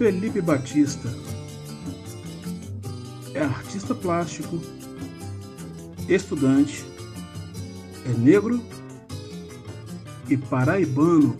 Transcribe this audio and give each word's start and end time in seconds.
Felipe 0.00 0.40
Batista 0.40 1.10
é 3.34 3.42
artista 3.42 3.94
plástico, 3.94 4.58
estudante, 6.08 6.82
é 8.06 8.08
negro 8.18 8.64
e 10.26 10.38
paraibano. 10.38 11.36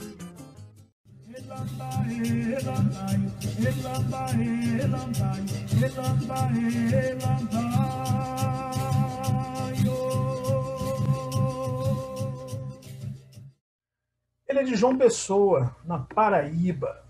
Ele 14.47 14.59
é 14.59 14.63
de 14.65 14.75
João 14.75 14.99
Pessoa, 14.99 15.75
na 15.83 15.99
Paraíba. 16.01 17.10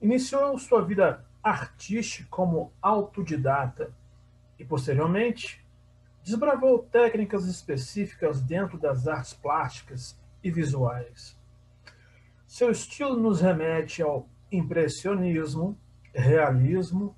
Iniciou 0.00 0.58
sua 0.58 0.82
vida 0.82 1.24
artística 1.42 2.28
como 2.30 2.72
autodidata 2.80 3.92
e, 4.58 4.64
posteriormente, 4.64 5.64
desbravou 6.22 6.78
técnicas 6.78 7.46
específicas 7.46 8.40
dentro 8.40 8.78
das 8.78 9.06
artes 9.06 9.34
plásticas 9.34 10.18
e 10.42 10.50
visuais. 10.50 11.38
Seu 12.46 12.70
estilo 12.70 13.16
nos 13.16 13.40
remete 13.40 14.02
ao 14.02 14.28
impressionismo, 14.50 15.78
realismo 16.12 17.16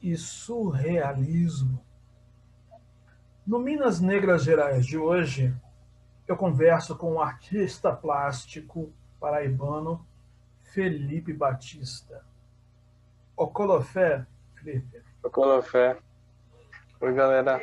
e 0.00 0.16
surrealismo. 0.16 1.84
No 3.46 3.58
Minas 3.58 4.00
Negras 4.00 4.42
Gerais 4.42 4.86
de 4.86 4.96
hoje, 4.96 5.54
eu 6.26 6.36
converso 6.36 6.96
com 6.96 7.12
o 7.12 7.20
artista 7.20 7.92
plástico 7.92 8.90
paraibano 9.20 10.04
Felipe 10.74 11.32
Batista. 11.32 12.26
Ocolofé, 13.36 14.26
Felipe. 14.56 15.02
Ocolofé. 15.22 15.96
Oi, 17.00 17.14
galera. 17.14 17.62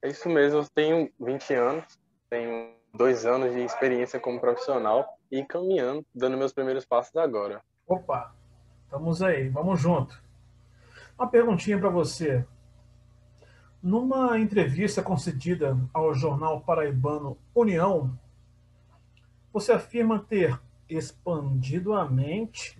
É 0.00 0.08
isso 0.08 0.28
mesmo, 0.28 0.60
eu 0.60 0.66
tenho 0.72 1.10
20 1.18 1.54
anos, 1.54 1.98
tenho 2.30 2.72
dois 2.94 3.26
anos 3.26 3.52
de 3.52 3.62
experiência 3.62 4.20
como 4.20 4.40
profissional 4.40 5.18
e 5.28 5.44
caminhando, 5.44 6.06
dando 6.14 6.38
meus 6.38 6.52
primeiros 6.52 6.86
passos 6.86 7.16
agora. 7.16 7.60
Opa, 7.84 8.32
estamos 8.84 9.22
aí, 9.22 9.48
vamos 9.48 9.80
junto. 9.80 10.22
Uma 11.18 11.28
perguntinha 11.28 11.80
para 11.80 11.90
você. 11.90 12.46
Numa 13.82 14.38
entrevista 14.38 15.02
concedida 15.02 15.76
ao 15.92 16.14
jornal 16.14 16.60
paraibano 16.60 17.36
União, 17.52 18.16
você 19.52 19.72
afirma 19.72 20.20
ter 20.20 20.60
expandido 20.88 21.94
a 21.94 22.08
mente 22.08 22.78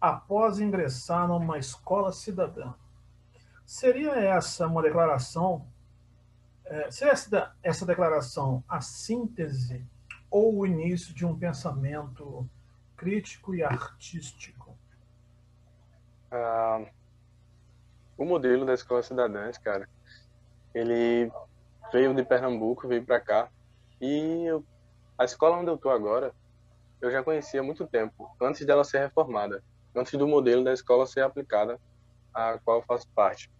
após 0.00 0.58
ingressar 0.58 1.26
numa 1.26 1.58
escola 1.58 2.12
cidadã. 2.12 2.74
Seria 3.64 4.12
essa 4.12 4.66
uma 4.66 4.82
declaração? 4.82 5.66
É, 6.64 6.90
seria 6.90 7.12
essa, 7.12 7.56
essa 7.62 7.86
declaração 7.86 8.62
a 8.68 8.80
síntese 8.80 9.84
ou 10.30 10.58
o 10.58 10.66
início 10.66 11.14
de 11.14 11.24
um 11.24 11.38
pensamento 11.38 12.48
crítico 12.96 13.54
e 13.54 13.62
artístico? 13.62 14.76
Ah, 16.30 16.84
o 18.16 18.24
modelo 18.24 18.66
da 18.66 18.74
escola 18.74 19.02
cidadã, 19.02 19.50
cara, 19.62 19.88
ele 20.74 21.30
veio 21.92 22.14
de 22.14 22.24
Pernambuco, 22.24 22.88
veio 22.88 23.04
para 23.04 23.20
cá. 23.20 23.48
E 24.00 24.44
eu, 24.44 24.64
a 25.16 25.24
escola 25.24 25.56
onde 25.56 25.70
eu 25.70 25.78
tô 25.78 25.90
agora, 25.90 26.34
eu 27.00 27.10
já 27.10 27.22
conhecia 27.22 27.60
há 27.60 27.62
muito 27.62 27.86
tempo, 27.86 28.28
antes 28.40 28.64
dela 28.66 28.84
ser 28.84 28.98
reformada, 28.98 29.62
antes 29.94 30.12
do 30.14 30.26
modelo 30.26 30.64
da 30.64 30.72
escola 30.72 31.06
ser 31.06 31.22
aplicada, 31.22 31.78
a 32.34 32.58
qual 32.58 32.82
faço 32.82 33.08
parte. 33.14 33.50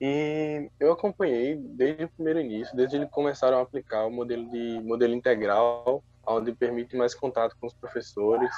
E 0.00 0.70
eu 0.80 0.92
acompanhei 0.92 1.56
desde 1.56 2.04
o 2.04 2.08
primeiro 2.08 2.40
início, 2.40 2.74
desde 2.74 2.96
eles 2.96 3.10
começaram 3.10 3.58
a 3.58 3.62
aplicar 3.62 4.06
o 4.06 4.10
modelo 4.10 4.48
de 4.50 4.80
modelo 4.82 5.12
integral, 5.12 6.02
onde 6.26 6.52
permite 6.52 6.96
mais 6.96 7.14
contato 7.14 7.54
com 7.60 7.66
os 7.66 7.74
professores. 7.74 8.50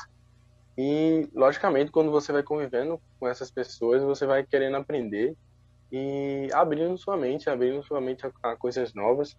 E, 0.78 1.28
logicamente, 1.34 1.91
quando 1.91 2.12
você 2.12 2.33
vai 2.33 2.43
convivendo 2.43 3.01
com 3.19 3.27
essas 3.27 3.51
pessoas, 3.51 4.03
você 4.03 4.25
vai 4.25 4.45
querendo 4.45 4.77
aprender 4.77 5.37
e 5.91 6.49
abrindo 6.53 6.97
sua 6.97 7.17
mente, 7.17 7.51
abrindo 7.51 7.83
sua 7.83 8.01
mente 8.01 8.25
a, 8.25 8.33
a, 8.43 8.56
coisas 8.56 8.95
novas. 8.95 9.37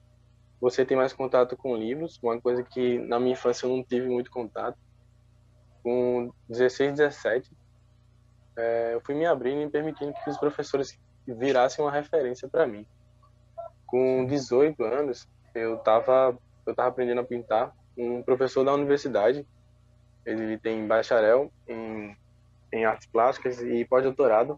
Você 0.64 0.86
tem 0.86 0.96
mais 0.96 1.12
contato 1.12 1.58
com 1.58 1.76
livros, 1.76 2.18
uma 2.24 2.40
coisa 2.40 2.64
que 2.64 2.98
na 3.00 3.20
minha 3.20 3.34
infância 3.34 3.66
eu 3.66 3.70
não 3.70 3.84
tive 3.84 4.08
muito 4.08 4.32
contato. 4.32 4.78
Com 5.84 6.32
16, 6.48 6.94
17, 6.94 7.52
é, 8.56 8.94
eu 8.94 9.02
fui 9.02 9.14
me 9.14 9.26
abrindo 9.26 9.68
e 9.68 9.70
permitindo 9.70 10.14
que 10.24 10.30
os 10.30 10.38
professores 10.38 10.98
virassem 11.28 11.84
uma 11.84 11.92
referência 11.92 12.48
para 12.48 12.66
mim. 12.66 12.86
Com 13.86 14.26
18 14.26 14.82
anos, 14.86 15.28
eu 15.54 15.76
estava 15.76 16.38
eu 16.66 16.74
tava 16.74 16.88
aprendendo 16.88 17.20
a 17.20 17.26
pintar. 17.26 17.76
Um 17.98 18.24
professor 18.24 18.64
da 18.64 18.74
universidade, 18.74 19.46
ele 20.26 20.58
tem 20.58 20.88
bacharel 20.88 21.52
em, 21.68 22.16
em 22.72 22.86
artes 22.86 23.06
plásticas 23.08 23.62
e 23.62 23.84
pós-doutorado 23.84 24.58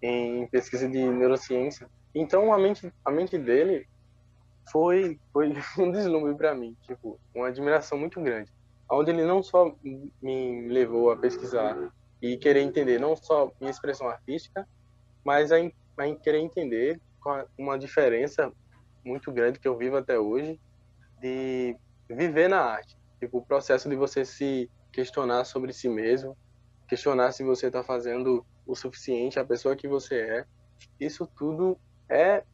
em 0.00 0.46
pesquisa 0.46 0.88
de 0.88 1.06
neurociência. 1.06 1.86
Então 2.14 2.50
a 2.50 2.56
mente 2.56 2.90
a 3.04 3.10
mente 3.10 3.36
dele 3.36 3.86
foi 4.70 5.18
foi 5.32 5.52
um 5.78 5.90
deslumbre 5.90 6.34
para 6.34 6.54
mim, 6.54 6.76
tipo, 6.82 7.18
uma 7.34 7.48
admiração 7.48 7.98
muito 7.98 8.20
grande. 8.20 8.52
Onde 8.90 9.10
ele 9.10 9.24
não 9.24 9.42
só 9.42 9.74
me 10.22 10.68
levou 10.68 11.10
a 11.10 11.16
pesquisar 11.16 11.90
e 12.20 12.36
querer 12.36 12.60
entender 12.60 12.98
não 12.98 13.16
só 13.16 13.50
minha 13.60 13.70
expressão 13.70 14.08
artística, 14.08 14.68
mas 15.24 15.50
a, 15.50 15.56
a 15.56 16.14
querer 16.22 16.38
entender 16.38 17.00
uma 17.58 17.78
diferença 17.78 18.52
muito 19.04 19.32
grande 19.32 19.58
que 19.58 19.66
eu 19.66 19.76
vivo 19.76 19.96
até 19.96 20.18
hoje 20.18 20.60
de 21.20 21.76
viver 22.08 22.48
na 22.48 22.60
arte. 22.60 22.96
Tipo, 23.18 23.38
o 23.38 23.44
processo 23.44 23.88
de 23.88 23.96
você 23.96 24.24
se 24.24 24.70
questionar 24.92 25.44
sobre 25.44 25.72
si 25.72 25.88
mesmo, 25.88 26.36
questionar 26.86 27.32
se 27.32 27.42
você 27.42 27.66
está 27.66 27.82
fazendo 27.82 28.44
o 28.66 28.74
suficiente, 28.74 29.38
a 29.38 29.44
pessoa 29.44 29.76
que 29.76 29.88
você 29.88 30.16
é. 30.16 30.44
Isso 31.00 31.26
tudo 31.26 31.78
é 32.08 32.44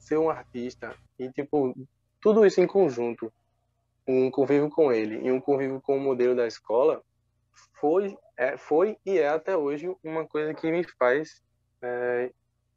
ser 0.00 0.18
um 0.18 0.30
artista. 0.30 0.94
E, 1.18 1.30
tipo, 1.30 1.74
tudo 2.20 2.44
isso 2.44 2.60
em 2.60 2.66
conjunto, 2.66 3.32
um 4.06 4.30
convívio 4.30 4.68
com 4.68 4.92
ele 4.92 5.20
e 5.26 5.30
um 5.30 5.40
convívio 5.40 5.80
com 5.80 5.96
o 5.96 6.00
modelo 6.00 6.34
da 6.34 6.46
escola, 6.46 7.02
foi, 7.74 8.16
é, 8.36 8.56
foi 8.56 8.96
e 9.06 9.18
é 9.18 9.28
até 9.28 9.56
hoje 9.56 9.94
uma 10.02 10.26
coisa 10.26 10.52
que 10.54 10.70
me 10.70 10.82
faz 10.98 11.42
é, 11.82 12.32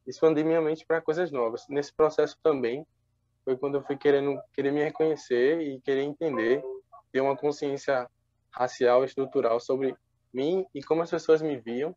expandir 0.05 0.45
minha 0.45 0.61
mente 0.61 0.85
para 0.85 1.01
coisas 1.01 1.31
novas. 1.31 1.65
Nesse 1.69 1.93
processo 1.93 2.37
também, 2.43 2.85
foi 3.43 3.57
quando 3.57 3.75
eu 3.75 3.83
fui 3.83 3.97
querendo 3.97 4.39
querer 4.53 4.71
me 4.71 4.83
reconhecer 4.83 5.59
e 5.61 5.81
querer 5.81 6.03
entender, 6.03 6.61
ter 7.11 7.21
uma 7.21 7.35
consciência 7.35 8.07
racial, 8.51 9.03
estrutural 9.03 9.59
sobre 9.59 9.95
mim 10.33 10.65
e 10.73 10.83
como 10.83 11.01
as 11.01 11.09
pessoas 11.09 11.41
me 11.41 11.57
viam 11.57 11.95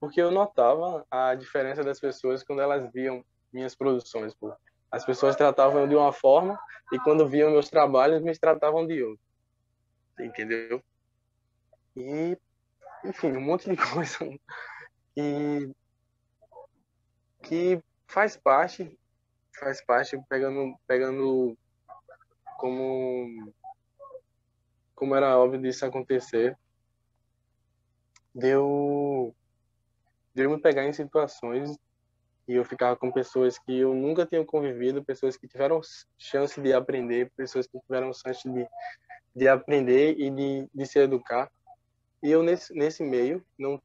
porque 0.00 0.20
eu 0.20 0.30
notava 0.30 1.04
a 1.10 1.34
diferença 1.34 1.82
das 1.82 1.98
pessoas 1.98 2.42
quando 2.42 2.62
elas 2.62 2.90
viam 2.92 3.24
minhas 3.52 3.74
produções. 3.74 4.34
Pô. 4.34 4.52
As 4.90 5.04
pessoas 5.04 5.36
tratavam 5.36 5.88
de 5.88 5.94
uma 5.94 6.12
forma 6.12 6.58
e 6.92 6.98
quando 7.00 7.28
viam 7.28 7.50
meus 7.50 7.68
trabalhos 7.68 8.22
me 8.22 8.36
tratavam 8.36 8.86
de 8.86 9.02
outra. 9.02 9.24
Entendeu? 10.20 10.82
E, 11.96 12.36
enfim, 13.04 13.32
um 13.32 13.40
monte 13.40 13.68
de 13.68 13.76
coisa 13.92 14.18
que, 15.14 15.72
que 17.42 17.82
faz 18.06 18.36
parte, 18.36 18.98
faz 19.58 19.84
parte 19.84 20.18
pegando, 20.28 20.74
pegando 20.86 21.56
como, 22.58 23.52
como 24.94 25.14
era 25.14 25.38
óbvio 25.38 25.60
disso 25.60 25.84
acontecer, 25.84 26.56
deu 28.34 29.34
de 30.34 30.44
eu 30.44 30.50
me 30.50 30.60
pegar 30.60 30.84
em 30.84 30.92
situações 30.92 31.76
e 32.48 32.54
eu 32.54 32.64
ficava 32.64 32.96
com 32.96 33.12
pessoas 33.12 33.58
que 33.58 33.78
eu 33.78 33.94
nunca 33.94 34.24
tinha 34.24 34.42
convivido, 34.42 35.04
pessoas 35.04 35.36
que 35.36 35.46
tiveram 35.46 35.82
chance 36.16 36.58
de 36.58 36.72
aprender, 36.72 37.30
pessoas 37.36 37.66
que 37.66 37.78
tiveram 37.78 38.10
chance 38.14 38.48
de, 38.50 38.66
de 39.36 39.46
aprender 39.46 40.18
e 40.18 40.30
de, 40.30 40.68
de 40.74 40.86
se 40.86 40.98
educar. 40.98 41.52
E 42.22 42.30
eu, 42.30 42.42
nesse, 42.42 42.72
nesse 42.72 43.02
meio, 43.04 43.44
não 43.58 43.80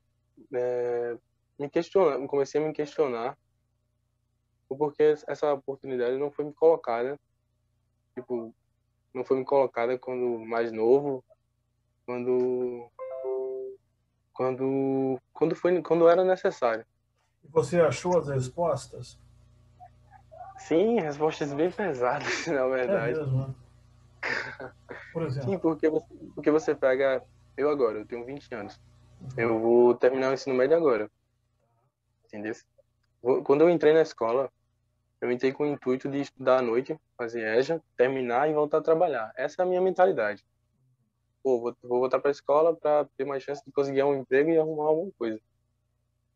é, 0.54 1.18
me 1.60 1.70
questionar, 1.70 2.26
comecei 2.26 2.64
a 2.64 2.66
me 2.66 2.74
questionar 2.74 3.38
o 4.70 4.78
porquê 4.78 5.14
essa 5.28 5.54
oportunidade 5.54 6.18
não 6.18 6.32
foi 6.32 6.46
me 6.46 6.54
colocada, 6.54 7.20
tipo, 8.16 8.56
não 9.14 9.26
foi 9.26 9.38
me 9.38 9.46
colocada 9.46 10.00
quando 10.00 10.40
mais 10.40 10.72
novo, 10.72 11.24
quando 12.06 12.90
quando 14.32 15.20
quando 15.34 15.54
foi 15.54 15.82
quando 15.82 16.08
era 16.08 16.24
necessário. 16.24 16.86
Você 17.52 17.80
achou 17.82 18.18
as 18.18 18.28
respostas? 18.28 19.18
Sim, 20.58 21.00
respostas 21.00 21.54
bem 21.54 21.70
pesadas, 21.70 22.48
na 22.48 22.66
verdade. 22.68 23.20
É 23.20 23.24
mesmo. 23.24 23.48
Né? 23.48 23.54
Por 25.12 25.24
exemplo. 25.24 25.50
Sim, 25.50 25.60
porque 25.60 25.90
você, 25.90 26.16
porque 26.34 26.52
você 26.52 26.74
pega 26.74 27.24
eu 27.58 27.70
agora, 27.70 28.00
eu 28.00 28.06
tenho 28.06 28.26
20 28.26 28.54
anos. 28.56 28.80
Eu 29.38 29.60
vou 29.60 29.94
terminar 29.94 30.32
o 30.32 30.34
ensino 30.34 30.56
médio 30.56 30.76
agora. 30.76 31.10
Entendeu? 32.26 32.54
Quando 33.44 33.62
eu 33.62 33.70
entrei 33.70 33.94
na 33.94 34.02
escola, 34.02 34.52
eu 35.22 35.32
entrei 35.32 35.54
com 35.54 35.64
o 35.64 35.68
intuito 35.68 36.10
de 36.10 36.20
estudar 36.20 36.60
à 36.60 36.62
noite, 36.62 36.98
fazer 37.18 37.46
EJA, 37.58 37.82
terminar 37.96 38.50
e 38.50 38.54
voltar 38.54 38.80
a 38.80 38.82
trabalhar. 38.82 39.32
Essa 39.38 39.62
é 39.62 39.64
a 39.64 39.68
minha 39.68 39.82
mentalidade. 39.82 40.44
Pô, 41.44 41.60
vou, 41.60 41.76
vou 41.84 42.00
voltar 42.00 42.20
para 42.20 42.30
a 42.30 42.32
escola 42.32 42.76
para 42.76 43.06
ter 43.18 43.26
mais 43.26 43.44
chance 43.44 43.64
de 43.66 43.72
conseguir 43.72 44.04
um 44.04 44.16
emprego 44.16 44.50
e 44.50 44.58
arrumar 44.58 44.86
alguma 44.86 45.12
coisa. 45.18 45.40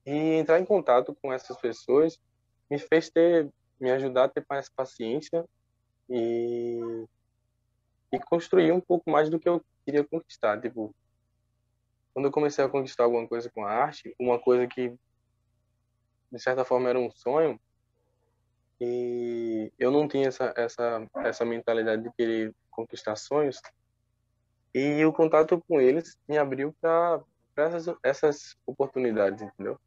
E 0.08 0.36
entrar 0.36 0.58
em 0.58 0.64
contato 0.64 1.14
com 1.22 1.34
essas 1.34 1.58
pessoas 1.58 2.18
me 2.72 2.80
fez 2.80 3.10
ter, 3.10 3.52
me 3.78 3.92
ajudar 3.92 4.24
a 4.24 4.30
ter 4.30 4.46
mais 4.50 4.70
paciência 4.70 5.44
e, 6.10 7.06
e 8.14 8.18
construir 8.20 8.72
um 8.72 8.80
pouco 8.80 9.12
mais 9.12 9.30
do 9.30 9.38
que 9.38 9.50
eu 9.50 9.62
queria 9.84 10.06
conquistar. 10.06 10.62
Tipo, 10.62 10.96
quando 12.14 12.28
eu 12.28 12.32
comecei 12.32 12.64
a 12.64 12.70
conquistar 12.70 13.04
alguma 13.04 13.28
coisa 13.28 13.52
com 13.52 13.66
a 13.66 13.70
arte, 13.70 14.16
uma 14.18 14.40
coisa 14.40 14.66
que 14.66 14.96
de 16.32 16.40
certa 16.40 16.64
forma 16.64 16.88
era 16.88 16.98
um 16.98 17.12
sonho, 17.12 17.60
e 18.80 19.70
eu 19.78 19.92
não 19.92 20.08
tinha 20.08 20.30
essa, 20.30 20.54
essa, 20.56 21.06
essa 21.18 21.44
mentalidade 21.44 22.04
de 22.04 22.14
querer 22.14 22.56
conquistar 22.72 23.18
sonhos. 23.18 23.60
E 24.74 25.04
o 25.04 25.12
contato 25.12 25.62
com 25.68 25.82
eles 25.82 26.18
me 26.30 26.38
abriu 26.38 26.74
para 26.80 27.22
essas, 27.58 27.96
essas 28.02 28.56
oportunidades, 28.66 29.42
entendeu? 29.42 29.78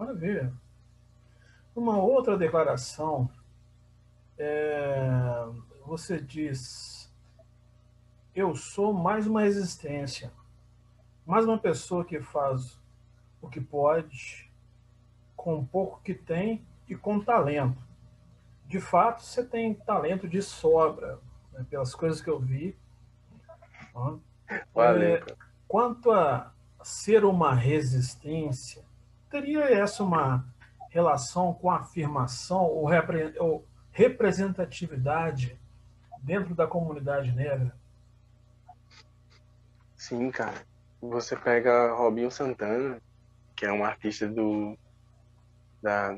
Maravilha. 0.00 0.50
Uma 1.76 1.98
outra 1.98 2.34
declaração, 2.34 3.28
é, 4.38 4.98
você 5.84 6.18
diz: 6.18 7.12
Eu 8.34 8.54
sou 8.56 8.94
mais 8.94 9.26
uma 9.26 9.44
existência, 9.44 10.32
mais 11.26 11.44
uma 11.44 11.58
pessoa 11.58 12.02
que 12.02 12.18
faz 12.18 12.80
o 13.42 13.48
que 13.50 13.60
pode, 13.60 14.50
com 15.36 15.62
pouco 15.66 16.00
que 16.02 16.14
tem 16.14 16.64
e 16.88 16.96
com 16.96 17.20
talento. 17.20 17.86
De 18.66 18.80
fato, 18.80 19.22
você 19.22 19.44
tem 19.44 19.74
talento 19.74 20.26
de 20.26 20.40
sobra, 20.40 21.18
né, 21.52 21.66
pelas 21.68 21.94
coisas 21.94 22.22
que 22.22 22.30
eu 22.30 22.40
vi. 22.40 22.74
Valeu. 24.74 25.16
É, 25.16 25.26
quanto 25.68 26.10
a 26.10 26.54
ser 26.82 27.22
uma 27.22 27.52
resistência, 27.54 28.82
teria 29.30 29.64
essa 29.72 30.02
uma 30.02 30.44
relação 30.90 31.54
com 31.54 31.70
a 31.70 31.78
afirmação 31.78 32.64
ou, 32.64 32.84
repre, 32.86 33.38
ou 33.38 33.66
representatividade 33.92 35.58
dentro 36.22 36.54
da 36.54 36.66
comunidade 36.66 37.32
negra? 37.32 37.74
Sim, 39.96 40.30
cara. 40.30 40.66
Você 41.00 41.36
pega 41.36 41.94
Robinho 41.94 42.30
Santana, 42.30 43.00
que 43.56 43.64
é 43.64 43.72
um 43.72 43.84
artista 43.84 44.28
do 44.28 44.76
da, 45.80 46.14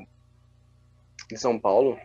de 1.29 1.37
São 1.37 1.59
Paulo. 1.59 1.97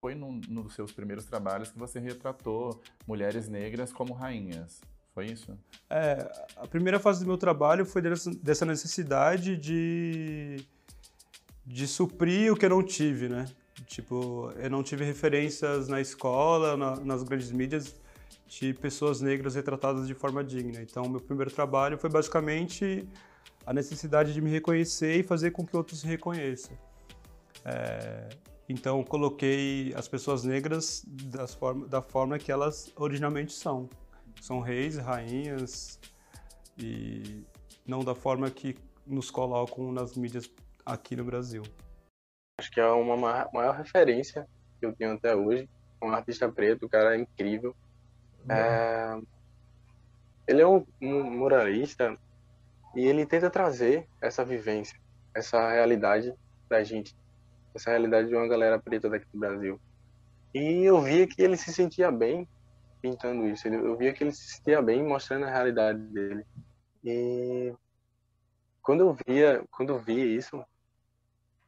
Foi 0.00 0.14
num, 0.14 0.40
num 0.48 0.62
dos 0.62 0.74
seus 0.74 0.92
primeiros 0.92 1.26
trabalhos 1.26 1.70
que 1.70 1.78
você 1.78 1.98
retratou 2.00 2.80
mulheres 3.06 3.48
negras 3.48 3.92
como 3.92 4.14
rainhas. 4.14 4.80
Foi 5.14 5.26
isso? 5.26 5.56
É, 5.88 6.30
a 6.56 6.66
primeira 6.66 7.00
fase 7.00 7.20
do 7.20 7.26
meu 7.26 7.36
trabalho 7.36 7.84
foi 7.84 8.00
dessa 8.00 8.64
necessidade 8.64 9.56
de, 9.56 10.64
de 11.66 11.86
suprir 11.86 12.52
o 12.52 12.56
que 12.56 12.64
eu 12.64 12.70
não 12.70 12.82
tive, 12.82 13.28
né? 13.28 13.46
Tipo, 13.86 14.52
eu 14.56 14.70
não 14.70 14.82
tive 14.82 15.04
referências 15.04 15.88
na 15.88 16.00
escola, 16.00 16.76
na, 16.76 16.96
nas 16.96 17.22
grandes 17.22 17.50
mídias, 17.50 17.96
de 18.46 18.74
pessoas 18.74 19.20
negras 19.20 19.54
retratadas 19.54 20.06
de 20.06 20.14
forma 20.14 20.44
digna. 20.44 20.80
Então, 20.80 21.08
meu 21.08 21.20
primeiro 21.20 21.50
trabalho 21.50 21.98
foi 21.98 22.10
basicamente 22.10 23.06
a 23.66 23.72
necessidade 23.72 24.32
de 24.32 24.40
me 24.40 24.50
reconhecer 24.50 25.20
e 25.20 25.22
fazer 25.22 25.50
com 25.50 25.66
que 25.66 25.76
outros 25.76 26.00
se 26.00 26.06
reconheçam. 26.06 26.76
É, 27.64 28.28
então, 28.68 29.02
coloquei 29.02 29.92
as 29.96 30.06
pessoas 30.06 30.44
negras 30.44 31.04
da 31.88 32.00
forma 32.00 32.38
que 32.38 32.52
elas 32.52 32.92
originalmente 32.96 33.52
são. 33.52 33.88
São 34.40 34.60
reis, 34.60 34.96
rainhas, 34.96 36.00
e 36.78 37.44
não 37.86 38.02
da 38.02 38.14
forma 38.14 38.50
que 38.50 38.74
nos 39.06 39.30
colocam 39.30 39.92
nas 39.92 40.16
mídias 40.16 40.50
aqui 40.84 41.14
no 41.14 41.24
Brasil. 41.24 41.62
Acho 42.58 42.70
que 42.70 42.80
é 42.80 42.86
uma 42.86 43.16
maior 43.52 43.74
referência 43.74 44.46
que 44.78 44.86
eu 44.86 44.94
tenho 44.94 45.12
até 45.12 45.34
hoje. 45.36 45.68
Um 46.02 46.12
artista 46.12 46.50
preto, 46.50 46.86
o 46.86 46.88
cara 46.88 47.14
é 47.16 47.20
incrível. 47.20 47.76
É... 48.48 49.20
Ele 50.46 50.62
é 50.62 50.66
um, 50.66 50.84
um 51.00 51.22
muralista 51.30 52.16
e 52.94 53.06
ele 53.06 53.26
tenta 53.26 53.50
trazer 53.50 54.08
essa 54.20 54.44
vivência, 54.44 54.98
essa 55.34 55.70
realidade 55.70 56.34
da 56.68 56.82
gente, 56.82 57.14
essa 57.74 57.90
realidade 57.90 58.28
de 58.28 58.34
uma 58.34 58.48
galera 58.48 58.78
preta 58.78 59.08
daqui 59.08 59.26
do 59.32 59.38
Brasil. 59.38 59.80
E 60.52 60.82
eu 60.82 61.00
via 61.00 61.26
que 61.26 61.40
ele 61.40 61.56
se 61.56 61.72
sentia 61.72 62.10
bem 62.10 62.48
pintando 63.00 63.46
isso. 63.48 63.68
Eu 63.68 63.96
via 63.96 64.12
que 64.12 64.24
ele 64.24 64.32
se 64.32 64.56
sentia 64.56 64.80
bem 64.82 65.02
mostrando 65.02 65.46
a 65.46 65.50
realidade 65.50 65.98
dele. 65.98 66.44
E 67.04 67.74
quando 68.82 69.00
eu 69.00 69.16
via, 69.26 69.64
quando 69.70 69.90
eu 69.90 69.98
via 69.98 70.24
isso, 70.24 70.64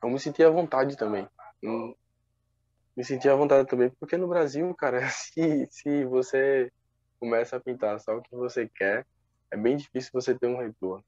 eu 0.02 0.11
me 0.11 0.19
sentia 0.19 0.49
à 0.49 0.50
vontade 0.50 0.96
também. 0.96 1.29
Eu 1.62 1.96
me 2.96 3.05
sentia 3.05 3.32
à 3.32 3.37
vontade 3.37 3.69
também, 3.69 3.90
porque 3.99 4.17
no 4.17 4.29
Brasil, 4.29 4.75
cara, 4.75 5.00
se, 5.11 5.67
se 5.70 6.05
você 6.05 6.70
começa 7.19 7.56
a 7.56 7.61
pintar 7.61 7.99
só 8.00 8.17
o 8.17 8.23
que 8.23 8.35
você 8.35 8.69
quer, 8.69 9.06
é 9.50 9.56
bem 9.56 9.76
difícil 9.76 10.11
você 10.12 10.35
ter 10.35 10.46
um 10.46 10.58
retorno 10.58 11.05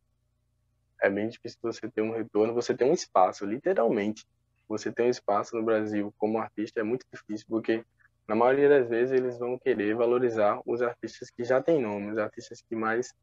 é 1.05 1.11
bem 1.11 1.29
difícil 1.29 1.59
você 1.62 1.88
ter 1.91 2.00
um 2.00 2.12
retorno, 2.12 2.55
você 2.55 2.75
ter 2.75 2.85
um 2.85 2.93
espaço, 2.93 3.44
literalmente. 3.44 4.27
Você 4.67 4.91
ter 4.91 5.03
um 5.03 5.11
espaço 5.11 5.55
no 5.55 5.62
Brasil 5.62 6.12
como 6.17 6.38
artista 6.38 6.81
é 6.81 6.82
muito 6.82 7.05
difícil, 7.12 7.47
porque 7.49 7.85
na 8.26 8.35
maioria 8.35 8.69
das 8.69 8.88
vezes 8.88 9.12
eles 9.12 9.38
vão 9.38 9.59
querer 9.59 9.94
valorizar 9.94 10.61
os 10.65 10.81
artistas 10.81 11.31
que 11.31 11.44
já 11.44 11.62
têm 11.62 11.81
nome, 11.81 12.11
os 12.11 12.19
artistas 12.19 12.62
que 12.62 12.75
mais 12.75 13.15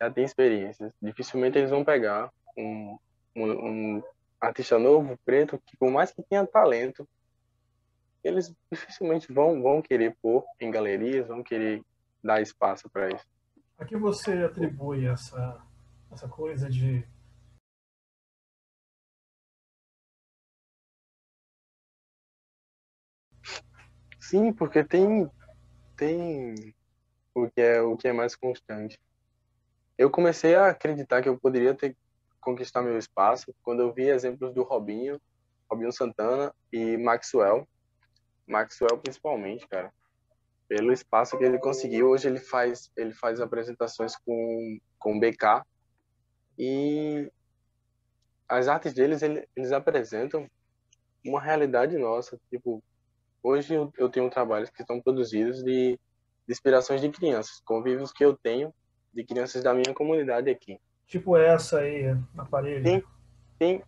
já 0.00 0.10
têm 0.10 0.24
experiências. 0.24 0.92
Dificilmente 1.00 1.58
eles 1.58 1.70
vão 1.70 1.84
pegar 1.84 2.30
um, 2.56 2.98
um, 3.36 3.96
um 3.96 4.02
artista 4.40 4.78
novo, 4.78 5.18
preto, 5.24 5.60
que 5.66 5.76
por 5.76 5.90
mais 5.90 6.10
que 6.10 6.22
tenha 6.22 6.46
talento, 6.46 7.06
eles 8.24 8.54
dificilmente 8.70 9.32
vão, 9.32 9.62
vão 9.62 9.82
querer 9.82 10.16
pôr 10.22 10.44
em 10.58 10.70
galerias, 10.70 11.28
vão 11.28 11.42
querer 11.42 11.82
dar 12.22 12.40
espaço 12.40 12.88
para 12.90 13.08
isso. 13.08 13.26
A 13.78 13.84
que 13.84 13.96
você 13.96 14.32
atribui 14.44 15.06
essa 15.06 15.60
essa 16.10 16.28
coisa 16.28 16.68
de 16.68 17.06
Sim, 24.30 24.52
porque 24.52 24.84
tem 24.84 25.28
tem 25.96 26.54
o 27.34 27.50
que 27.50 27.60
é 27.60 27.82
o 27.82 27.96
que 27.96 28.06
é 28.06 28.12
mais 28.12 28.36
constante. 28.36 28.96
Eu 29.98 30.08
comecei 30.08 30.54
a 30.54 30.68
acreditar 30.68 31.20
que 31.20 31.28
eu 31.28 31.36
poderia 31.36 31.74
ter 31.74 31.96
conquistar 32.40 32.80
meu 32.80 32.96
espaço 32.96 33.52
quando 33.60 33.80
eu 33.82 33.92
vi 33.92 34.08
exemplos 34.08 34.54
do 34.54 34.62
Robinho, 34.62 35.20
Robinho 35.68 35.90
Santana 35.90 36.54
e 36.72 36.96
Maxwell. 36.96 37.68
Maxwell 38.46 38.98
principalmente, 38.98 39.66
cara. 39.66 39.92
Pelo 40.68 40.92
espaço 40.92 41.36
que 41.36 41.42
ele 41.42 41.58
conseguiu, 41.58 42.10
hoje 42.10 42.28
ele 42.28 42.38
faz 42.38 42.88
ele 42.96 43.12
faz 43.12 43.40
apresentações 43.40 44.14
com 44.14 44.78
com 44.96 45.18
BK, 45.18 45.64
e 46.56 47.28
as 48.48 48.68
artes 48.68 48.92
deles, 48.92 49.22
eles 49.22 49.72
apresentam 49.72 50.48
uma 51.26 51.40
realidade 51.40 51.98
nossa. 51.98 52.40
Tipo, 52.48 52.80
hoje 53.42 53.74
eu 53.96 54.08
tenho 54.08 54.30
trabalhos 54.30 54.70
que 54.70 54.82
estão 54.82 55.00
produzidos 55.00 55.62
de, 55.62 55.98
de 56.46 56.52
inspirações 56.52 57.00
de 57.00 57.08
crianças, 57.08 57.60
convívios 57.64 58.12
que 58.12 58.24
eu 58.24 58.36
tenho 58.36 58.72
de 59.12 59.24
crianças 59.24 59.62
da 59.62 59.74
minha 59.74 59.94
comunidade 59.94 60.50
aqui. 60.50 60.78
Tipo 61.06 61.36
essa 61.36 61.80
aí, 61.80 62.16
na 62.34 62.44
parede? 62.44 62.88
Sim, 62.88 63.02
sim. 63.60 63.82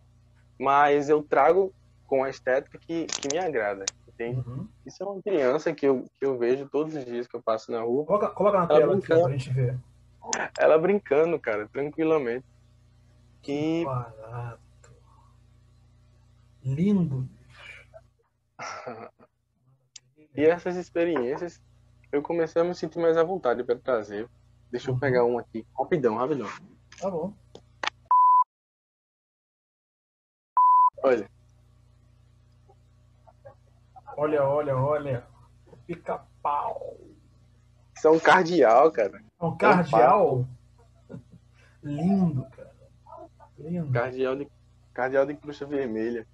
Mas 0.59 1.09
eu 1.09 1.23
trago 1.23 1.73
com 2.05 2.23
a 2.23 2.29
estética 2.29 2.77
que, 2.77 3.05
que 3.05 3.27
me 3.31 3.39
agrada. 3.39 3.85
Uhum. 4.19 4.67
Isso 4.85 5.03
é 5.03 5.05
uma 5.05 5.21
criança 5.21 5.73
que 5.73 5.85
eu, 5.85 6.05
que 6.17 6.25
eu 6.25 6.37
vejo 6.37 6.69
todos 6.69 6.95
os 6.95 7.03
dias 7.03 7.27
que 7.27 7.35
eu 7.35 7.41
passo 7.41 7.71
na 7.71 7.81
rua. 7.81 8.05
Coloca, 8.05 8.29
coloca 8.29 8.59
na 8.59 8.67
tela 8.67 8.95
aqui 8.95 9.07
pra 9.07 9.29
gente 9.29 9.51
ver. 9.51 9.77
Ela 10.57 10.77
brincando, 10.77 11.39
cara, 11.39 11.67
tranquilamente. 11.67 12.45
Que 13.41 13.83
barato. 13.83 14.91
Lindo. 16.63 17.27
e 20.35 20.45
essas 20.45 20.75
experiências 20.75 21.61
eu 22.11 22.21
comecei 22.21 22.61
a 22.61 22.65
me 22.65 22.75
sentir 22.75 22.99
mais 22.99 23.17
à 23.17 23.23
vontade 23.23 23.63
para 23.63 23.75
trazer. 23.77 24.29
Deixa 24.71 24.91
eu 24.91 24.97
pegar 24.97 25.25
um 25.25 25.37
aqui. 25.37 25.65
Rapidão, 25.77 26.15
rapidão. 26.15 26.47
Tá 26.99 27.09
bom. 27.09 27.33
Olha. 31.03 31.29
Olha, 34.15 34.43
olha, 34.43 34.77
olha. 34.77 35.27
Pica-pau. 35.87 36.97
Isso 37.95 38.07
é 38.07 38.11
um 38.11 38.19
cardeal, 38.19 38.91
cara. 38.91 39.23
É 39.39 39.45
um 39.45 39.57
cardeal? 39.57 40.47
Lindo, 41.83 42.47
cara. 42.51 42.75
Lindo. 43.57 43.91
Cardeal 43.91 44.35
de, 44.35 44.47
Cardeal 44.93 45.25
de 45.25 45.35
Cruxa 45.35 45.65
Vermelha. 45.65 46.27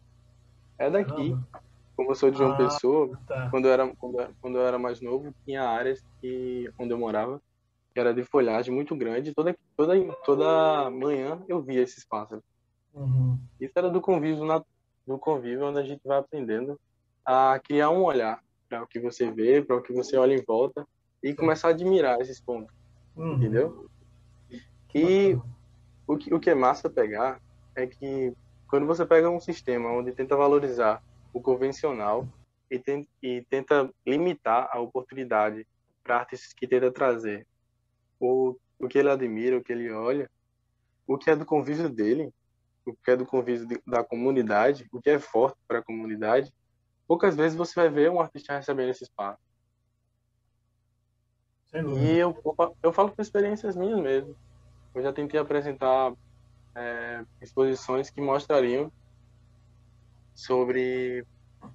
É 0.77 0.89
daqui. 0.89 1.09
Caramba. 1.11 1.68
Como 1.99 2.11
eu 2.11 2.15
sou 2.15 2.31
de 2.31 2.37
João 2.37 2.53
Ah. 2.53 2.55
Pessoa, 2.55 3.19
Tá. 3.27 3.49
quando 3.49 3.65
eu, 3.65 3.73
era, 3.73 3.93
quando, 3.97 4.21
eu- 4.21 4.33
quando 4.39 4.57
eu 4.57 4.65
era 4.65 4.79
mais 4.79 5.01
novo, 5.01 5.33
tinha 5.43 5.63
áreas 5.63 5.99
que, 6.21 6.71
onde 6.79 6.93
eu 6.93 6.97
morava 6.97 7.41
que 7.93 7.99
era 7.99 8.13
de 8.13 8.23
folhagem 8.23 8.73
muito 8.73 8.95
grande. 8.95 9.33
Toda, 9.33 9.53
toda, 9.75 10.13
toda 10.23 10.89
manhã 10.91 11.43
eu 11.49 11.61
via 11.61 11.81
esses 11.81 12.05
pássaros. 12.07 12.41
Uhum. 12.93 13.37
Isso 13.59 13.73
era 13.75 13.89
do 13.89 13.99
convívio, 13.99 14.45
na, 14.45 14.63
do 15.05 15.19
convívio 15.19 15.65
onde 15.65 15.77
a 15.79 15.83
gente 15.83 15.99
vai 16.05 16.19
aprendendo 16.19 16.79
a 17.25 17.59
criar 17.61 17.89
um 17.89 18.05
olhar 18.05 18.41
para 18.69 18.81
o 18.81 18.87
que 18.87 18.97
você 19.01 19.29
vê, 19.29 19.61
para 19.61 19.75
o 19.75 19.81
que 19.81 19.91
você 19.91 20.15
olha 20.15 20.33
em 20.33 20.43
volta 20.47 20.85
e 21.21 21.35
começar 21.35 21.67
a 21.67 21.71
admirar 21.71 22.21
esses 22.21 22.39
pontos, 22.41 22.73
Uhum. 23.13 23.33
entendeu? 23.33 23.89
E 24.95 25.37
o 26.07 26.15
que, 26.15 26.33
o 26.33 26.39
que 26.39 26.49
é 26.49 26.55
massa 26.55 26.89
pegar 26.89 27.41
é 27.75 27.85
que 27.85 28.31
quando 28.69 28.85
você 28.87 29.05
pega 29.05 29.29
um 29.29 29.39
sistema 29.41 29.91
onde 29.91 30.13
tenta 30.13 30.37
valorizar 30.37 31.01
o 31.33 31.41
convencional 31.41 32.27
e, 32.69 32.79
ten, 32.79 33.07
e 33.21 33.43
tenta 33.49 33.89
limitar 34.05 34.69
a 34.71 34.79
oportunidade 34.79 35.65
para 36.03 36.17
artistas 36.17 36.53
que 36.53 36.67
tenta 36.67 36.91
trazer 36.91 37.45
o, 38.19 38.55
o 38.79 38.87
que 38.87 38.97
ele 38.97 39.09
admira, 39.09 39.57
o 39.57 39.63
que 39.63 39.71
ele 39.71 39.91
olha, 39.91 40.29
o 41.07 41.17
que 41.17 41.29
é 41.29 41.35
do 41.35 41.45
convívio 41.45 41.89
dele, 41.89 42.31
o 42.85 42.93
que 42.93 43.11
é 43.11 43.15
do 43.15 43.25
convívio 43.25 43.67
de- 43.67 43.81
da 43.85 44.03
comunidade, 44.03 44.87
o 44.91 45.01
que 45.01 45.09
é 45.09 45.19
forte 45.19 45.57
para 45.67 45.79
a 45.79 45.83
comunidade, 45.83 46.51
poucas 47.07 47.35
vezes 47.35 47.57
você 47.57 47.73
vai 47.75 47.89
ver 47.89 48.09
um 48.11 48.19
artista 48.19 48.55
recebendo 48.55 48.89
esse 48.89 49.03
espaço. 49.03 49.39
E 51.99 52.17
eu, 52.17 52.35
eu 52.43 52.53
fa- 52.55 52.71
eu 52.83 52.93
falo 52.93 53.11
por 53.11 53.21
experiências 53.21 53.75
minhas 53.75 53.99
mesmo. 53.99 54.35
Eu 54.95 55.03
já 55.03 55.13
tentei 55.13 55.39
apresentar 55.39 56.13
é, 56.75 57.23
exposições 57.41 58.09
que 58.09 58.19
mostrariam 58.21 58.91
sobre 60.39 61.25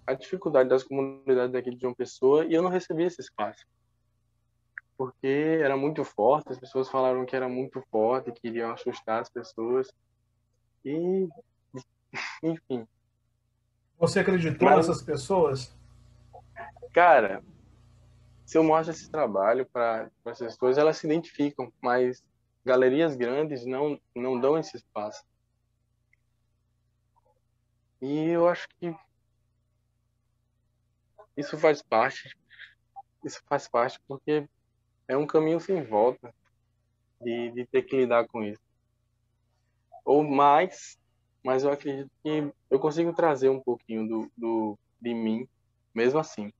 a 0.06 0.14
dificuldade 0.14 0.68
das 0.68 0.82
comunidades 0.82 1.52
daqui 1.52 1.70
de 1.70 1.80
João 1.80 1.94
Pessoa 1.94 2.46
e 2.46 2.54
eu 2.54 2.62
não 2.62 2.70
recebi 2.70 3.04
esse 3.04 3.20
espaço. 3.20 3.66
Porque 4.96 5.60
era 5.62 5.76
muito 5.76 6.02
forte, 6.04 6.50
as 6.52 6.58
pessoas 6.58 6.88
falaram 6.88 7.26
que 7.26 7.36
era 7.36 7.48
muito 7.48 7.82
forte, 7.90 8.32
queriam 8.32 8.70
assustar 8.72 9.20
as 9.20 9.28
pessoas. 9.28 9.92
E, 10.84 11.28
enfim, 12.42 12.86
Você 13.98 14.20
acreditou 14.20 14.68
Mas- 14.68 14.76
nessas 14.88 15.02
pessoas? 15.02 15.74
Cara, 16.92 17.42
se 18.46 18.56
eu 18.56 18.62
mostro 18.64 18.92
esse 18.92 19.10
trabalho 19.10 19.66
para 19.66 20.10
essas 20.24 20.54
pessoas, 20.54 20.78
elas 20.78 20.96
se 20.96 21.06
identificam, 21.06 21.72
mas 21.82 22.24
galerias 22.64 23.16
grandes 23.16 23.66
não, 23.66 24.00
não 24.14 24.40
dão 24.40 24.56
esse 24.56 24.76
espaço. 24.76 25.22
E 28.04 28.28
eu 28.30 28.46
acho 28.46 28.68
que 28.78 28.94
isso 31.36 31.56
faz 31.58 31.82
parte, 31.82 32.28
isso 33.24 33.40
faz 33.48 33.68
parte 33.68 33.98
porque 34.08 34.48
é 35.08 35.16
um 35.16 35.26
caminho 35.26 35.60
sem 35.60 35.84
volta 35.84 36.34
de, 37.20 37.50
de 37.52 37.66
ter 37.66 37.82
que 37.84 37.96
lidar 37.96 38.26
com 38.28 38.42
isso. 38.44 38.60
Ou 40.04 40.22
mais, 40.22 40.98
mas 41.44 41.64
eu 41.64 41.70
acredito 41.72 42.10
que 42.22 42.52
eu 42.70 42.78
consigo 42.80 43.12
trazer 43.14 43.48
um 43.48 43.60
pouquinho 43.62 44.06
do, 44.08 44.32
do, 44.36 44.78
de 45.00 45.14
mim, 45.14 45.46
mesmo 45.94 46.18
assim. 46.18 46.50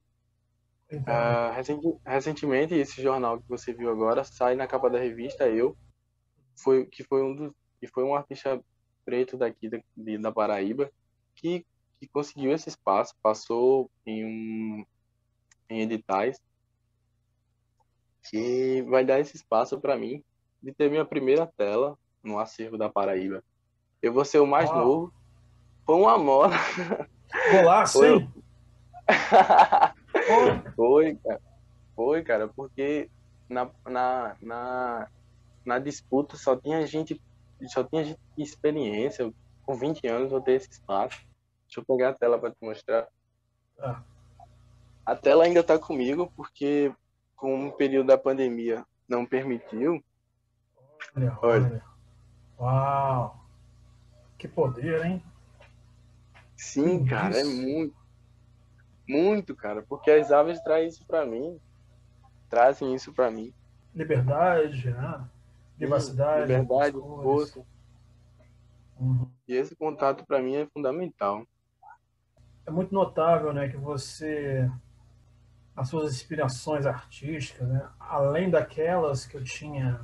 Então, 0.90 1.14
Ah, 1.14 1.52
recenti- 1.52 1.98
recentemente, 2.06 2.74
esse 2.74 3.02
jornal 3.02 3.38
que 3.40 3.48
você 3.48 3.72
viu 3.72 3.90
agora 3.90 4.24
sai 4.24 4.54
na 4.54 4.66
capa 4.66 4.88
da 4.90 4.98
revista 4.98 5.48
Eu, 5.48 5.76
foi, 6.62 6.86
que 6.86 7.04
foi 7.04 7.22
um 7.22 7.34
dos, 7.36 7.52
que 7.80 7.88
foi 7.88 8.04
um 8.04 8.14
artista 8.14 8.60
preto 9.04 9.36
daqui 9.38 9.68
da, 9.70 9.80
de- 9.96 10.18
da 10.18 10.32
Paraíba 10.32 10.90
que, 11.44 11.66
que 12.00 12.08
conseguiu 12.08 12.52
esse 12.52 12.70
espaço, 12.70 13.14
passou 13.22 13.90
em 14.06 14.24
um 14.24 14.86
em 15.68 15.80
editais 15.82 16.40
que 18.30 18.82
vai 18.88 19.04
dar 19.04 19.20
esse 19.20 19.36
espaço 19.36 19.78
para 19.78 19.96
mim 19.96 20.24
de 20.62 20.72
ter 20.72 20.90
minha 20.90 21.04
primeira 21.04 21.46
tela 21.46 21.98
no 22.22 22.38
acervo 22.38 22.78
da 22.78 22.88
Paraíba. 22.88 23.44
Eu 24.00 24.14
vou 24.14 24.24
ser 24.24 24.38
o 24.38 24.46
mais 24.46 24.70
novo. 24.70 25.12
Foi 25.84 25.96
uma 25.96 26.16
moda. 26.16 26.56
Golaço, 27.50 27.98
Foi-? 27.98 28.28
Pô, 30.24 30.72
Foi, 30.76 31.16
cara. 31.16 31.40
Foi, 31.94 32.22
cara, 32.22 32.48
porque 32.48 33.10
na, 33.48 33.70
na, 33.86 34.36
na, 34.40 35.08
na 35.64 35.78
disputa 35.78 36.36
só 36.36 36.56
tinha 36.56 36.86
gente, 36.86 37.20
só 37.68 37.84
tinha 37.84 38.04
gente 38.04 38.20
de 38.36 38.42
experiência. 38.42 39.30
Com 39.66 39.74
20 39.74 40.06
anos 40.06 40.32
eu 40.32 40.40
ter 40.40 40.52
esse 40.52 40.70
espaço. 40.70 41.18
Deixa 41.66 41.80
eu 41.80 41.84
pegar 41.84 42.10
a 42.10 42.14
tela 42.14 42.38
para 42.38 42.50
te 42.50 42.56
mostrar. 42.62 43.08
Ah. 43.78 44.02
A 45.04 45.14
tela 45.16 45.44
ainda 45.44 45.62
tá 45.62 45.78
comigo 45.78 46.32
porque 46.36 46.92
com 47.36 47.68
o 47.68 47.72
período 47.72 48.06
da 48.06 48.18
pandemia 48.18 48.84
não 49.08 49.26
permitiu. 49.26 50.02
olha, 51.16 51.38
Olha. 51.42 51.64
olha. 51.66 51.84
Uau. 52.58 53.44
Que 54.38 54.48
poder, 54.48 55.04
hein? 55.04 55.22
Sim, 56.56 57.02
Que 57.04 57.10
cara, 57.10 57.36
é 57.36 57.42
isso? 57.42 57.62
muito. 57.62 58.04
Muito, 59.06 59.54
cara, 59.54 59.82
porque 59.82 60.10
as 60.10 60.32
aves 60.32 60.62
trazem 60.62 60.88
isso 60.88 61.04
para 61.06 61.26
mim. 61.26 61.60
Trazem 62.48 62.94
isso 62.94 63.12
para 63.12 63.30
mim. 63.30 63.52
Liberdade, 63.94 64.90
né? 64.90 65.28
Privacidade. 65.76 66.40
Liberdade, 66.42 66.96
força. 66.96 67.62
Uhum. 68.98 69.28
E 69.46 69.54
esse 69.54 69.76
contato 69.76 70.24
para 70.24 70.40
mim 70.40 70.56
é 70.56 70.66
fundamental. 70.66 71.46
É 72.66 72.70
muito 72.70 72.94
notável, 72.94 73.52
né, 73.52 73.68
que 73.68 73.76
você, 73.76 74.70
as 75.76 75.88
suas 75.88 76.14
inspirações 76.14 76.86
artísticas, 76.86 77.68
né, 77.68 77.86
além 78.00 78.50
daquelas 78.50 79.26
que 79.26 79.36
eu 79.36 79.44
tinha 79.44 80.00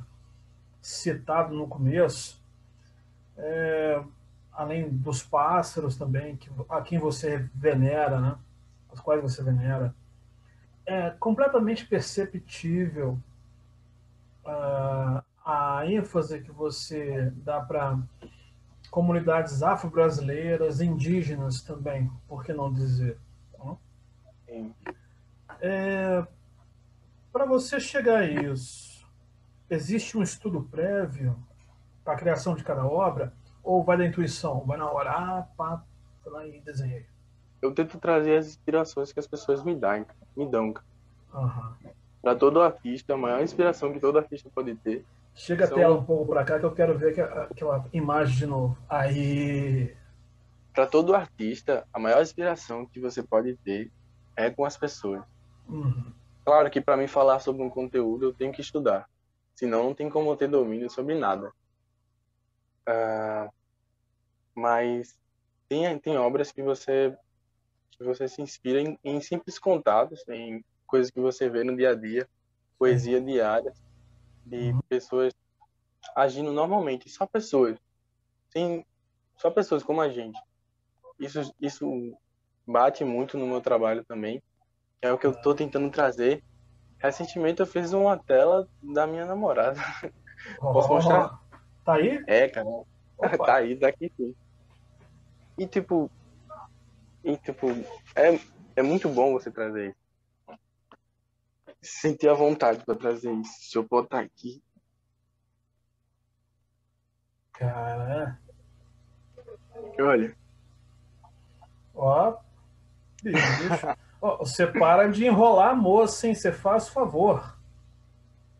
citado 0.81 1.53
no 1.53 1.67
começo, 1.67 2.41
é, 3.37 4.03
além 4.51 4.89
dos 4.89 5.23
pássaros 5.23 5.95
também, 5.97 6.35
que, 6.35 6.49
a 6.69 6.81
quem 6.81 6.99
você 6.99 7.49
venera, 7.55 8.19
né, 8.19 8.37
os 8.91 8.99
quais 8.99 9.21
você 9.21 9.43
venera, 9.43 9.93
é 10.85 11.11
completamente 11.11 11.85
perceptível 11.85 13.17
ah, 14.45 15.23
a 15.45 15.85
ênfase 15.85 16.41
que 16.41 16.51
você 16.51 17.31
dá 17.35 17.61
para 17.61 17.97
comunidades 18.91 19.63
afro-brasileiras, 19.63 20.81
indígenas 20.81 21.61
também, 21.61 22.11
por 22.27 22.43
que 22.43 22.53
não 22.53 22.71
dizer? 22.71 23.17
né? 23.57 23.77
Sim. 24.45 24.75
Para 27.31 27.45
você 27.45 27.79
chegar 27.79 28.19
a 28.19 28.25
isso, 28.25 29.07
existe 29.69 30.17
um 30.17 30.21
estudo 30.21 30.61
prévio 30.63 31.41
para 32.03 32.13
a 32.13 32.17
criação 32.17 32.53
de 32.53 32.63
cada 32.63 32.85
obra? 32.85 33.33
Ou 33.63 33.81
vai 33.83 33.97
da 33.97 34.05
intuição? 34.05 34.59
Vai 34.65 34.77
na 34.77 34.91
hora, 34.91 35.11
ah, 35.11 35.47
pá, 35.55 35.83
lá 36.25 36.45
e 36.45 36.59
desenhei. 36.59 37.05
Eu 37.61 37.73
tento 37.73 37.97
trazer 37.99 38.37
as 38.37 38.47
inspirações 38.47 39.13
que 39.13 39.19
as 39.19 39.27
pessoas 39.27 39.63
me 39.63 39.75
dão, 39.75 40.05
me 40.35 40.49
dão. 40.49 40.73
Aham. 41.33 41.77
Para 42.21 42.35
todo 42.35 42.61
artista, 42.61 43.13
a 43.13 43.17
maior 43.17 43.41
inspiração 43.41 43.93
que 43.93 43.99
todo 43.99 44.17
artista 44.17 44.49
pode 44.53 44.75
ter. 44.75 45.05
Chega 45.33 45.65
a 45.65 45.67
tela 45.67 45.95
um 45.95 46.03
pouco 46.03 46.27
para 46.27 46.43
cá 46.43 46.59
que 46.59 46.65
eu 46.65 46.73
quero 46.73 46.97
ver 46.97 47.19
aquela, 47.19 47.87
imagem 47.93 48.37
de 48.37 48.45
novo. 48.45 48.77
Aí. 48.89 49.95
Para 50.73 50.85
todo 50.85 51.15
artista, 51.15 51.87
a 51.93 51.99
maior 51.99 52.21
inspiração 52.21 52.85
que 52.85 52.99
você 52.99 53.23
pode 53.23 53.55
ter 53.57 53.91
é 54.35 54.49
com 54.49 54.65
as 54.65 54.77
pessoas. 54.77 55.23
Uhum. 55.67 56.13
Claro 56.45 56.69
que 56.69 56.81
para 56.81 56.97
mim 56.97 57.07
falar 57.07 57.39
sobre 57.39 57.61
um 57.61 57.69
conteúdo 57.69 58.25
eu 58.25 58.33
tenho 58.33 58.51
que 58.51 58.61
estudar, 58.61 59.07
senão 59.55 59.83
não 59.83 59.93
tem 59.93 60.09
como 60.09 60.31
eu 60.31 60.35
ter 60.35 60.47
domínio 60.47 60.89
sobre 60.89 61.15
nada. 61.15 61.51
Ah, 62.85 63.49
mas 64.55 65.17
tem, 65.69 65.97
tem 65.99 66.17
obras 66.17 66.51
que 66.51 66.61
você 66.61 67.15
que 67.91 68.03
você 68.03 68.27
se 68.27 68.41
inspira 68.41 68.81
em, 68.81 68.97
em 69.03 69.21
simples 69.21 69.59
contatos, 69.59 70.27
em 70.27 70.65
coisas 70.87 71.11
que 71.11 71.19
você 71.19 71.47
vê 71.49 71.63
no 71.63 71.75
dia 71.75 71.91
a 71.91 71.95
dia, 71.95 72.27
poesia 72.79 73.21
diária 73.21 73.71
de 74.45 74.71
Uhum. 74.71 74.81
pessoas 74.89 75.33
agindo 76.15 76.51
normalmente, 76.51 77.09
só 77.09 77.25
pessoas, 77.25 77.77
sem, 78.51 78.85
só 79.37 79.49
pessoas 79.51 79.83
como 79.83 80.01
a 80.01 80.09
gente. 80.09 80.39
Isso 81.19 81.53
isso 81.59 82.17
bate 82.65 83.03
muito 83.03 83.37
no 83.37 83.47
meu 83.47 83.61
trabalho 83.61 84.03
também, 84.05 84.41
é 85.01 85.11
o 85.11 85.17
que 85.17 85.25
eu 85.25 85.31
estou 85.31 85.55
tentando 85.55 85.89
trazer. 85.91 86.43
Recentemente 86.99 87.59
eu 87.59 87.65
fiz 87.65 87.93
uma 87.93 88.17
tela 88.17 88.67
da 88.81 89.07
minha 89.07 89.25
namorada. 89.25 89.79
Posso 90.59 90.89
Ó, 90.89 90.95
mostrar? 90.95 91.39
Tá 91.83 91.95
aí? 91.95 92.23
É, 92.27 92.47
cara. 92.47 92.67
Opa. 92.67 92.87
tá 93.45 93.55
aí, 93.57 93.77
tá 93.77 93.87
aqui 93.87 94.11
sim. 94.15 94.35
E 95.57 95.67
tipo. 95.67 96.09
E 97.23 97.37
tipo, 97.37 97.67
é, 98.15 98.39
é 98.75 98.81
muito 98.81 99.07
bom 99.07 99.33
você 99.33 99.51
trazer 99.51 99.89
isso. 99.89 100.00
Sentir 101.81 102.29
a 102.29 102.33
vontade 102.33 102.83
pra 102.85 102.95
trazer 102.95 103.31
isso. 103.33 103.53
Se 103.69 103.77
eu 103.77 103.83
botar 103.87 104.19
aqui. 104.19 104.61
Cara, 107.53 108.39
Olha, 109.99 110.35
ó. 111.93 112.37
Ó, 114.19 114.37
você 114.37 114.65
para 114.65 115.07
de 115.11 115.25
enrolar 115.25 115.69
a 115.71 115.75
moça, 115.75 116.27
hein? 116.27 116.33
Você 116.35 116.51
faz 116.51 116.87
favor. 116.89 117.57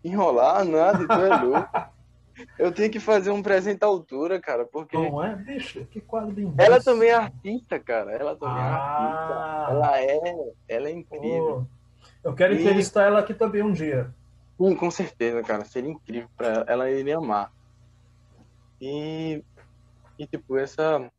enrolar 0.03 0.63
nada, 0.65 1.07
tu 1.07 1.13
é 1.13 1.41
louco. 1.41 1.91
Eu 2.57 2.71
tenho 2.71 2.91
que 2.91 2.99
fazer 2.99 3.29
um 3.29 3.41
presente 3.43 3.83
à 3.83 3.87
altura, 3.87 4.39
cara, 4.39 4.65
porque 4.65 4.97
Não 4.97 5.23
é? 5.23 5.35
Bicho, 5.35 5.85
que 5.85 5.99
quadro 6.01 6.31
lindo. 6.33 6.55
ela 6.61 6.81
também 6.81 7.09
é 7.09 7.13
artista, 7.15 7.79
cara. 7.79 8.11
Ela 8.11 8.35
também 8.35 8.57
é 8.57 8.67
Ah. 8.67 8.75
artista. 8.75 9.71
Ela 9.71 10.01
é, 10.01 10.53
ela 10.67 10.87
é 10.89 10.91
incrível. 10.91 11.65
Pô, 11.67 11.80
eu 12.23 12.35
quero 12.35 12.53
E- 12.53 12.59
entrevistar 12.59 13.05
ela 13.05 13.19
aqui 13.19 13.33
também 13.33 13.61
um 13.61 13.71
dia. 13.71 14.13
Sim, 14.59 14.75
com 14.75 14.91
certeza, 14.91 15.41
cara. 15.43 15.65
Seria 15.65 15.89
incrível 15.89 16.29
pra 16.37 16.47
ela. 16.47 16.65
Ela 16.67 16.91
iria 16.91 17.17
amar. 17.17 17.51
E, 18.79 19.43
e 20.17 20.27
tipo, 20.27 20.57
essa, 20.57 21.11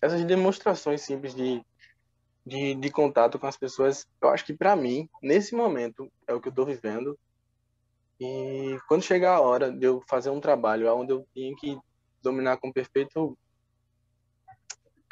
essas 0.00 0.24
demonstrações 0.24 1.02
simples 1.02 1.34
de, 1.34 1.64
de, 2.46 2.74
de 2.74 2.90
contato 2.90 3.38
com 3.38 3.46
as 3.46 3.56
pessoas, 3.56 4.06
eu 4.20 4.28
acho 4.28 4.44
que 4.44 4.54
pra 4.54 4.76
mim, 4.76 5.08
nesse 5.22 5.54
momento, 5.54 6.10
é 6.26 6.34
o 6.34 6.40
que 6.40 6.48
eu 6.48 6.54
tô 6.54 6.64
vivendo. 6.64 7.18
E 8.20 8.78
quando 8.86 9.02
chegar 9.02 9.34
a 9.34 9.40
hora 9.40 9.70
de 9.72 9.84
eu 9.84 10.00
fazer 10.08 10.30
um 10.30 10.40
trabalho 10.40 10.92
onde 10.94 11.12
eu 11.12 11.26
tenho 11.34 11.56
que 11.56 11.76
dominar 12.20 12.56
com 12.56 12.72
perfeito 12.72 13.36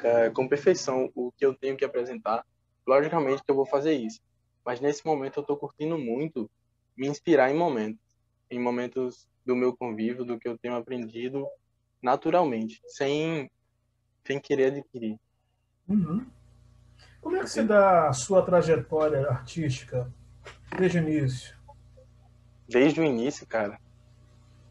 eh, 0.02 0.30
com 0.30 0.48
perfeição 0.48 1.10
o 1.14 1.32
que 1.32 1.44
eu 1.44 1.54
tenho 1.54 1.76
que 1.76 1.84
apresentar, 1.84 2.44
logicamente 2.86 3.42
que 3.44 3.50
eu 3.50 3.56
vou 3.56 3.66
fazer 3.66 3.94
isso. 3.94 4.20
Mas 4.64 4.80
nesse 4.80 5.04
momento 5.04 5.40
eu 5.40 5.44
tô 5.44 5.56
curtindo 5.56 5.98
muito 5.98 6.50
me 6.96 7.06
inspirar 7.08 7.50
em 7.50 7.56
momentos, 7.56 8.00
em 8.50 8.58
momentos 8.58 9.26
do 9.44 9.56
meu 9.56 9.76
convívio, 9.76 10.24
do 10.24 10.38
que 10.38 10.48
eu 10.48 10.58
tenho 10.58 10.76
aprendido 10.76 11.46
naturalmente, 12.02 12.80
sem 12.86 13.50
sem 14.26 14.38
querer 14.38 14.72
adquirir. 14.72 15.18
Uhum. 15.88 16.26
Como 17.20 17.36
é 17.36 17.40
que 17.40 17.50
se 17.50 17.62
dá 17.62 18.08
a 18.08 18.12
sua 18.12 18.42
trajetória 18.42 19.26
artística 19.28 20.12
desde 20.78 20.98
o 20.98 21.02
início? 21.02 21.58
Desde 22.68 23.00
o 23.00 23.04
início, 23.04 23.46
cara, 23.46 23.80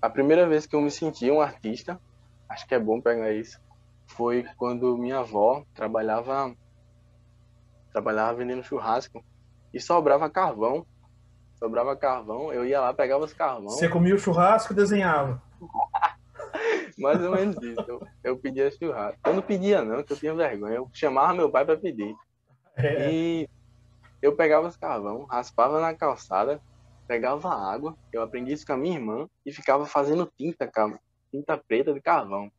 a 0.02 0.10
primeira 0.10 0.48
vez 0.48 0.66
que 0.66 0.76
eu 0.76 0.82
me 0.82 0.90
senti 0.90 1.30
um 1.30 1.42
artista, 1.42 2.00
acho 2.48 2.66
que 2.68 2.74
é 2.74 2.80
bom 2.80 3.02
pegar 3.02 3.34
isso, 3.34 3.60
foi 4.08 4.44
quando 4.56 4.98
minha 4.98 5.20
avó 5.20 5.64
trabalhava 5.74 6.56
trabalhava 7.92 8.38
vendendo 8.38 8.64
churrasco 8.64 9.24
e 9.74 9.80
sobrava 9.80 10.30
carvão. 10.30 10.86
Sobrava 11.56 11.96
carvão, 11.96 12.54
eu 12.54 12.66
ia 12.66 12.80
lá, 12.80 12.94
pegava 12.94 13.26
os 13.26 13.34
carvão, 13.34 13.70
Você 13.70 13.90
comia 13.90 14.16
o 14.16 14.20
churrasco 14.20 14.72
e 14.72 14.76
desenhava. 14.76 15.42
mais 16.98 17.22
ou 17.22 17.32
menos 17.32 17.56
isso. 17.62 17.84
Eu, 17.88 18.08
eu 18.24 18.38
pedia 18.38 18.72
churrasco. 18.72 19.20
Eu 19.26 19.34
não 19.34 19.42
pedia 19.42 19.82
não, 19.82 20.04
que 20.04 20.14
eu 20.14 20.18
tinha 20.18 20.34
vergonha. 20.34 20.76
Eu 20.76 20.90
chamava 20.94 21.34
meu 21.34 21.50
pai 21.50 21.66
para 21.66 21.78
pedir. 21.78 22.16
É. 22.76 23.12
E 23.12 23.50
eu 24.22 24.36
pegava 24.36 24.68
os 24.68 24.78
carvão, 24.78 25.26
raspava 25.26 25.82
na 25.82 25.94
calçada, 25.94 26.62
pegava 27.08 27.50
água, 27.50 27.98
eu 28.12 28.22
aprendi 28.22 28.54
isso 28.54 28.66
com 28.66 28.74
a 28.74 28.78
minha 28.78 28.96
irmã 28.96 29.30
e 29.46 29.52
ficava 29.52 29.86
fazendo 29.86 30.32
tinta, 30.38 30.70
tinta 31.32 31.58
preta 31.58 31.94
de 31.94 32.02
carvão. 32.02 32.52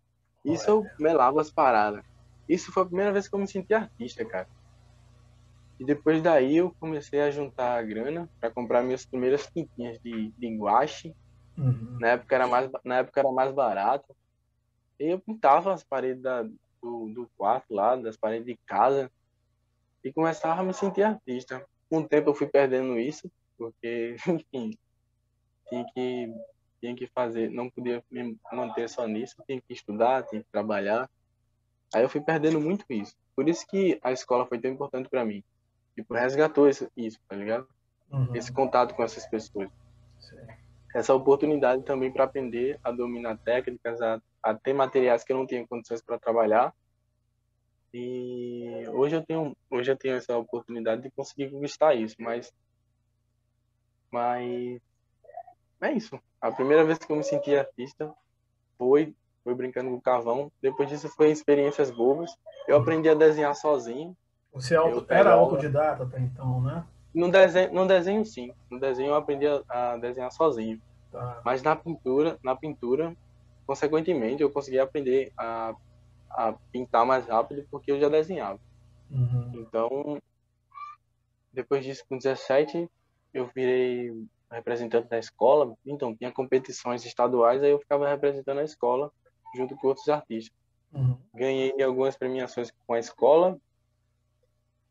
Isso 0.45 0.71
eu 0.71 0.87
melava 0.99 1.41
as 1.41 1.51
paradas. 1.51 2.05
Isso 2.49 2.73
foi 2.73 2.83
a 2.83 2.87
primeira 2.87 3.13
vez 3.13 3.29
que 3.29 3.35
eu 3.35 3.39
me 3.39 3.47
senti 3.47 3.75
artista, 3.75 4.25
cara. 4.25 4.49
E 5.81 5.85
depois 5.85 6.21
daí 6.21 6.59
eu 6.59 6.77
comecei 6.79 7.23
a 7.23 7.31
juntar 7.31 7.79
a 7.79 7.83
grana 7.83 8.29
para 8.39 8.51
comprar 8.51 8.83
minhas 8.83 9.07
primeiras 9.07 9.47
tintinhas 9.47 9.99
de, 9.99 10.31
de 10.33 10.57
guache. 10.59 11.17
Uhum. 11.57 11.97
Na 11.99 12.09
época 12.09 12.35
era 12.35 12.47
mais, 12.47 12.71
na 12.85 12.99
época 12.99 13.21
era 13.21 13.33
mais 13.33 13.51
barato. 13.51 14.15
E 14.99 15.07
eu 15.07 15.19
pintava 15.19 15.73
as 15.73 15.83
paredes 15.83 16.23
da, 16.23 16.43
do, 16.43 17.09
do 17.15 17.31
quarto 17.35 17.73
lá, 17.73 17.97
das 17.97 18.15
paredes 18.15 18.45
de 18.45 18.59
casa, 18.67 19.11
e 20.05 20.13
começava 20.13 20.61
a 20.61 20.65
me 20.65 20.75
sentir 20.75 21.03
artista. 21.03 21.67
Com 21.89 22.01
o 22.01 22.07
tempo 22.07 22.29
eu 22.29 22.35
fui 22.35 22.47
perdendo 22.47 22.99
isso, 22.99 23.33
porque, 23.57 24.17
enfim, 24.29 24.77
tinha 25.67 25.87
que, 25.95 26.35
tinha 26.79 26.95
que 26.95 27.07
fazer, 27.07 27.49
não 27.49 27.71
podia 27.71 28.05
me 28.11 28.37
manter 28.53 28.87
só 28.87 29.07
nisso, 29.07 29.43
tinha 29.47 29.59
que 29.59 29.73
estudar, 29.73 30.25
tinha 30.25 30.43
que 30.43 30.51
trabalhar. 30.53 31.09
Aí 31.95 32.03
eu 32.03 32.09
fui 32.11 32.21
perdendo 32.21 32.61
muito 32.61 32.85
isso. 32.91 33.17
Por 33.35 33.49
isso 33.49 33.67
que 33.67 33.99
a 34.03 34.13
escola 34.13 34.45
foi 34.45 34.59
tão 34.59 34.71
importante 34.71 35.09
para 35.09 35.25
mim. 35.25 35.43
Tipo, 36.03 36.15
resgatou 36.15 36.69
isso, 36.69 36.91
isso, 36.97 37.19
tá 37.29 37.37
ligado? 37.37 37.67
Uhum. 38.11 38.35
Esse 38.35 38.53
contato 38.53 38.95
com 38.95 39.03
essas 39.03 39.27
pessoas 39.27 39.71
essa 40.95 41.15
oportunidade 41.15 41.83
também 41.85 42.13
para 42.13 42.25
aprender 42.25 42.79
a 42.83 42.91
dominar 42.91 43.39
técnicas, 43.39 44.01
a, 44.01 44.21
a 44.43 44.55
ter 44.55 44.73
materiais 44.73 45.23
que 45.23 45.33
eu 45.33 45.37
não 45.37 45.47
tinha 45.47 45.67
condições 45.67 46.03
para 46.03 46.19
trabalhar. 46.19 46.75
E 47.93 48.85
hoje 48.89 49.17
eu 49.17 49.25
tenho 49.25 49.57
hoje 49.69 49.91
eu 49.91 49.97
tenho 49.97 50.17
essa 50.17 50.37
oportunidade 50.37 51.03
de 51.03 51.11
conseguir 51.11 51.51
conquistar 51.51 51.95
isso, 51.95 52.17
mas 52.19 52.53
mas 54.11 54.81
é 55.81 55.93
isso. 55.93 56.21
A 56.41 56.51
primeira 56.51 56.85
vez 56.85 56.99
que 56.99 57.11
eu 57.11 57.17
me 57.17 57.25
senti 57.25 57.55
artista 57.55 58.13
foi 58.77 59.15
foi 59.43 59.55
brincando 59.55 59.91
com 59.91 60.01
carvão. 60.01 60.53
Depois 60.61 60.89
disso 60.89 61.09
foi 61.09 61.31
experiências 61.31 61.91
bobas. 61.91 62.31
Eu 62.69 62.77
aprendi 62.77 63.09
a 63.09 63.15
desenhar 63.15 63.55
sozinho. 63.55 64.17
Você 64.53 64.75
auto- 64.75 64.97
Eu 64.97 65.03
pego 65.03 65.21
era 65.21 65.33
autodidata 65.33 66.03
até 66.05 66.19
então, 66.21 66.61
né? 66.61 66.85
No 67.15 67.31
desenho, 67.31 67.73
no 67.73 67.87
desenho 67.87 68.25
sim. 68.25 68.53
No 68.71 68.79
desenho 68.79 69.11
eu 69.11 69.15
aprendi 69.15 69.47
a, 69.47 69.63
a 69.69 69.97
desenhar 69.97 70.31
sozinho. 70.31 70.81
Tá. 71.11 71.41
Mas 71.45 71.63
na 71.63 71.75
pintura, 71.75 72.39
na 72.43 72.55
pintura, 72.55 73.17
consequentemente, 73.67 74.43
eu 74.43 74.51
consegui 74.51 74.79
aprender 74.79 75.33
a, 75.37 75.75
a 76.31 76.53
pintar 76.73 77.05
mais 77.05 77.27
rápido 77.27 77.67
porque 77.71 77.91
eu 77.91 78.01
já 78.01 78.09
desenhava. 78.09 78.61
Uhum. 79.11 79.53
Então, 79.55 80.19
depois 81.53 81.85
disso, 81.85 82.05
com 82.09 82.17
17, 82.17 82.89
eu 83.35 83.47
virei 83.55 84.13
representante 84.51 85.09
da 85.09 85.19
escola. 85.19 85.75
Então, 85.85 86.15
tinha 86.15 86.31
competições 86.33 87.05
estaduais, 87.05 87.63
aí 87.63 87.71
eu 87.71 87.79
ficava 87.81 88.09
representando 88.09 88.59
a 88.59 88.65
escola 88.65 89.11
junto 89.57 89.77
com 89.77 89.89
outros 89.89 90.09
artistas. 90.09 90.57
Uhum. 90.93 91.17
Ganhei 91.35 91.81
algumas 91.83 92.17
premiações 92.17 92.73
com 92.87 92.95
a 92.95 92.99
escola 92.99 93.59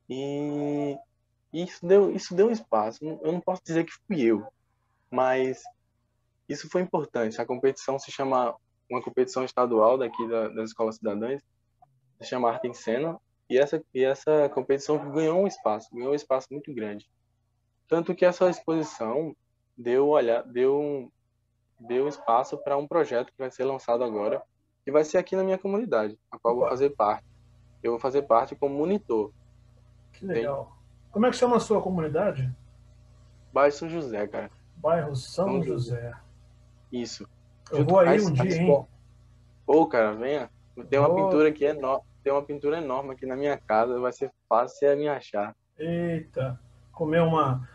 e 0.09 0.97
isso 1.53 1.85
deu, 1.85 2.11
isso 2.11 2.35
deu 2.35 2.47
um 2.47 2.51
espaço. 2.51 3.03
Eu 3.03 3.31
não 3.31 3.39
posso 3.39 3.61
dizer 3.63 3.85
que 3.85 3.93
fui 4.07 4.21
eu, 4.21 4.45
mas 5.11 5.61
isso 6.47 6.69
foi 6.69 6.81
importante. 6.81 7.39
A 7.39 7.45
competição 7.45 7.99
se 7.99 8.11
chama 8.11 8.55
uma 8.89 9.01
competição 9.01 9.45
estadual 9.45 9.97
daqui 9.97 10.27
da, 10.27 10.49
das 10.49 10.69
escolas 10.69 10.95
cidadãs, 10.95 11.41
se 12.19 12.27
chama 12.27 12.49
Arte 12.49 12.67
em 12.67 12.73
Cena, 12.73 13.19
e 13.49 13.57
essa 13.57 13.83
e 13.93 14.03
essa 14.03 14.49
competição 14.49 15.11
ganhou 15.11 15.43
um 15.43 15.47
espaço, 15.47 15.89
ganhou 15.93 16.11
um 16.11 16.15
espaço 16.15 16.47
muito 16.51 16.73
grande. 16.73 17.09
Tanto 17.87 18.13
que 18.13 18.25
essa 18.25 18.49
exposição 18.49 19.35
deu 19.77 20.07
olhar, 20.09 20.43
deu 20.43 21.11
deu 21.79 22.07
espaço 22.07 22.57
para 22.57 22.77
um 22.77 22.87
projeto 22.87 23.31
que 23.31 23.37
vai 23.37 23.49
ser 23.49 23.63
lançado 23.63 24.03
agora, 24.03 24.43
que 24.83 24.91
vai 24.91 25.03
ser 25.05 25.17
aqui 25.17 25.35
na 25.35 25.43
minha 25.43 25.57
comunidade, 25.57 26.19
a 26.29 26.37
qual 26.37 26.53
eu 26.53 26.59
vou 26.59 26.69
fazer 26.69 26.89
parte. 26.91 27.25
Eu 27.81 27.91
vou 27.91 27.99
fazer 27.99 28.23
parte 28.23 28.55
como 28.55 28.75
monitor. 28.75 29.31
Que 30.19 30.25
legal. 30.25 30.77
Como 31.11 31.25
é 31.25 31.29
que 31.29 31.37
chama 31.37 31.55
a 31.55 31.59
sua 31.61 31.81
comunidade? 31.81 32.53
Bairro 33.53 33.71
São 33.71 33.89
José, 33.89 34.27
cara. 34.27 34.51
Bairro 34.75 35.15
São 35.15 35.45
São 35.45 35.63
José. 35.63 36.13
Isso. 36.91 37.27
Eu 37.71 37.79
Junto 37.79 37.89
vou 37.89 37.99
aí 37.99 38.19
um 38.19 38.31
dia, 38.31 38.55
hein? 38.57 38.87
Ô, 39.65 39.85
cara, 39.87 40.13
venha. 40.13 40.49
Tem 40.89 40.99
uma 40.99 41.07
Vou. 41.07 41.23
pintura 41.23 41.49
aqui 41.49 41.63
enorme. 41.63 42.03
Tem 42.23 42.33
uma 42.33 42.43
pintura 42.43 42.77
enorme 42.79 43.11
aqui 43.11 43.25
na 43.25 43.35
minha 43.35 43.57
casa. 43.57 43.99
Vai 43.99 44.11
ser 44.11 44.31
fácil 44.47 44.77
você 44.77 44.95
me 44.95 45.07
achar. 45.07 45.55
Eita, 45.77 46.59
comer 46.91 47.21
uma 47.21 47.67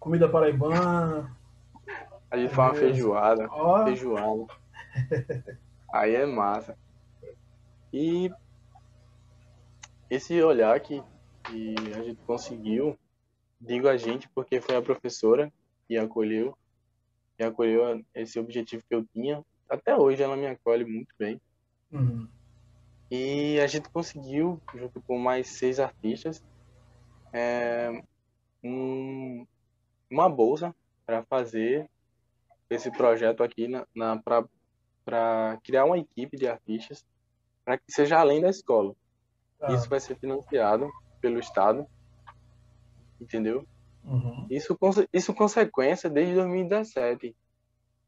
comida 0.00 0.28
paraibana. 0.28 1.36
A 2.30 2.36
gente 2.38 2.54
faz 2.54 2.72
uma 2.72 2.78
feijoada. 2.78 3.46
Ó, 3.50 3.84
Feijoada. 3.84 4.46
Aí 5.92 6.14
é 6.14 6.24
massa. 6.24 6.76
E 7.92 8.30
esse 10.08 10.42
olhar 10.42 10.78
que, 10.80 11.02
que 11.44 11.74
a 11.94 12.02
gente 12.02 12.20
conseguiu, 12.26 12.98
digo 13.60 13.88
a 13.88 13.96
gente 13.96 14.28
porque 14.34 14.60
foi 14.60 14.76
a 14.76 14.82
professora 14.82 15.52
que 15.86 15.96
acolheu, 15.96 16.56
que 17.36 17.42
acolheu 17.44 18.04
esse 18.14 18.38
objetivo 18.38 18.82
que 18.88 18.94
eu 18.94 19.04
tinha. 19.12 19.44
Até 19.68 19.96
hoje 19.96 20.22
ela 20.22 20.36
me 20.36 20.46
acolhe 20.46 20.84
muito 20.84 21.14
bem. 21.18 21.40
uhum. 21.90 22.28
E 23.10 23.60
a 23.60 23.66
gente 23.66 23.90
conseguiu, 23.90 24.58
junto 24.74 24.98
com 25.02 25.18
mais 25.18 25.46
seis 25.46 25.78
artistas, 25.78 26.42
é, 27.30 28.02
um- 28.64 29.46
uma 30.10 30.30
bolsa 30.30 30.74
para 31.04 31.22
fazer 31.24 31.90
esse 32.70 32.90
projeto 32.90 33.42
aqui 33.42 33.68
na, 33.68 33.86
na 33.94 34.16
para 35.04 35.58
criar 35.62 35.84
uma 35.84 35.98
equipe 35.98 36.38
de 36.38 36.48
artistas 36.48 37.04
para 37.64 37.76
que 37.76 37.92
seja 37.92 38.18
além 38.18 38.40
da 38.40 38.48
escola. 38.48 38.94
Tá. 39.58 39.74
Isso 39.74 39.90
vai 39.90 40.00
ser 40.00 40.16
financiado 40.16 40.90
pelo 41.22 41.38
Estado, 41.38 41.86
entendeu? 43.20 43.64
Uhum. 44.04 44.46
Isso, 44.50 44.76
isso 45.12 45.32
consequência 45.32 46.10
desde 46.10 46.34
2017. 46.34 47.34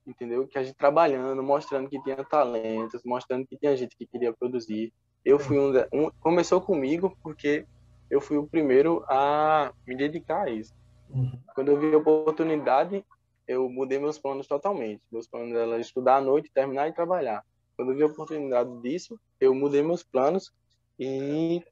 entendeu? 0.07 0.47
Que 0.47 0.59
a 0.59 0.63
gente 0.63 0.77
trabalhando, 0.77 1.43
mostrando 1.43 1.89
que 1.89 2.03
tinha 2.03 2.23
talentos, 2.25 3.03
mostrando 3.05 3.47
que 3.47 3.57
tinha 3.57 3.77
gente 3.77 3.97
que 3.97 4.07
queria 4.07 4.33
produzir. 4.33 4.93
Eu 5.25 5.39
fui 5.39 5.59
um, 5.59 5.73
um 5.93 6.11
começou 6.21 6.61
comigo 6.61 7.17
porque 7.23 7.65
eu 8.11 8.21
fui 8.21 8.37
o 8.37 8.47
primeiro 8.47 9.03
a 9.09 9.73
me 9.87 9.97
dedicar 9.97 10.43
a 10.43 10.51
isso. 10.51 10.75
Uhum. 11.09 11.39
Quando 11.55 11.69
eu 11.71 11.81
vi 11.81 11.95
a 11.95 11.99
oportunidade, 11.99 13.05
eu 13.47 13.69
mudei 13.69 13.99
meus 13.99 14.19
planos 14.19 14.47
totalmente. 14.47 15.03
Meus 15.11 15.27
planos 15.27 15.55
eram 15.57 15.79
estudar 15.79 16.17
à 16.17 16.21
noite, 16.21 16.51
terminar 16.53 16.89
e 16.89 16.93
trabalhar. 16.93 17.43
Quando 17.77 17.93
eu 17.93 17.97
vi 17.97 18.03
a 18.03 18.07
oportunidade 18.07 18.71
disso, 18.83 19.19
eu 19.41 19.55
mudei 19.55 19.83
meus 19.83 20.03
planos 20.03 20.53
e 20.99 21.63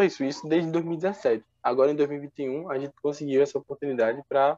isso, 0.00 0.24
isso 0.24 0.46
desde 0.46 0.70
2017. 0.70 1.44
Agora 1.62 1.90
em 1.90 1.96
2021 1.96 2.70
a 2.70 2.78
gente 2.78 2.94
conseguiu 3.02 3.42
essa 3.42 3.58
oportunidade 3.58 4.22
para 4.28 4.56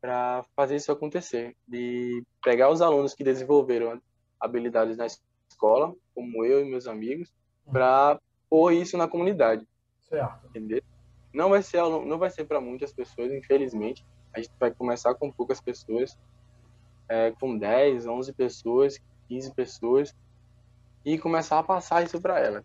para 0.00 0.44
fazer 0.54 0.76
isso 0.76 0.92
acontecer, 0.92 1.56
de 1.66 2.22
pegar 2.42 2.68
os 2.68 2.82
alunos 2.82 3.14
que 3.14 3.24
desenvolveram 3.24 3.98
habilidades 4.38 4.98
na 4.98 5.06
escola, 5.06 5.94
como 6.14 6.44
eu 6.44 6.60
e 6.60 6.68
meus 6.68 6.86
amigos, 6.86 7.32
para 7.72 8.20
pôr 8.50 8.72
isso 8.72 8.98
na 8.98 9.08
comunidade. 9.08 9.66
Certo. 10.00 10.46
Entendeu? 10.48 10.82
Não 11.32 11.48
vai 11.48 11.62
ser 11.62 11.78
não 11.78 12.18
vai 12.18 12.28
ser 12.28 12.44
para 12.44 12.60
muitas 12.60 12.92
pessoas, 12.92 13.32
infelizmente. 13.32 14.04
A 14.34 14.40
gente 14.40 14.52
vai 14.60 14.70
começar 14.70 15.14
com 15.14 15.32
poucas 15.32 15.58
pessoas, 15.58 16.18
é, 17.08 17.30
com 17.40 17.56
10, 17.56 18.06
11 18.06 18.32
pessoas, 18.34 19.00
15 19.28 19.54
pessoas, 19.54 20.14
e 21.02 21.18
começar 21.18 21.58
a 21.58 21.62
passar 21.62 22.04
isso 22.04 22.20
para 22.20 22.38
elas. 22.38 22.64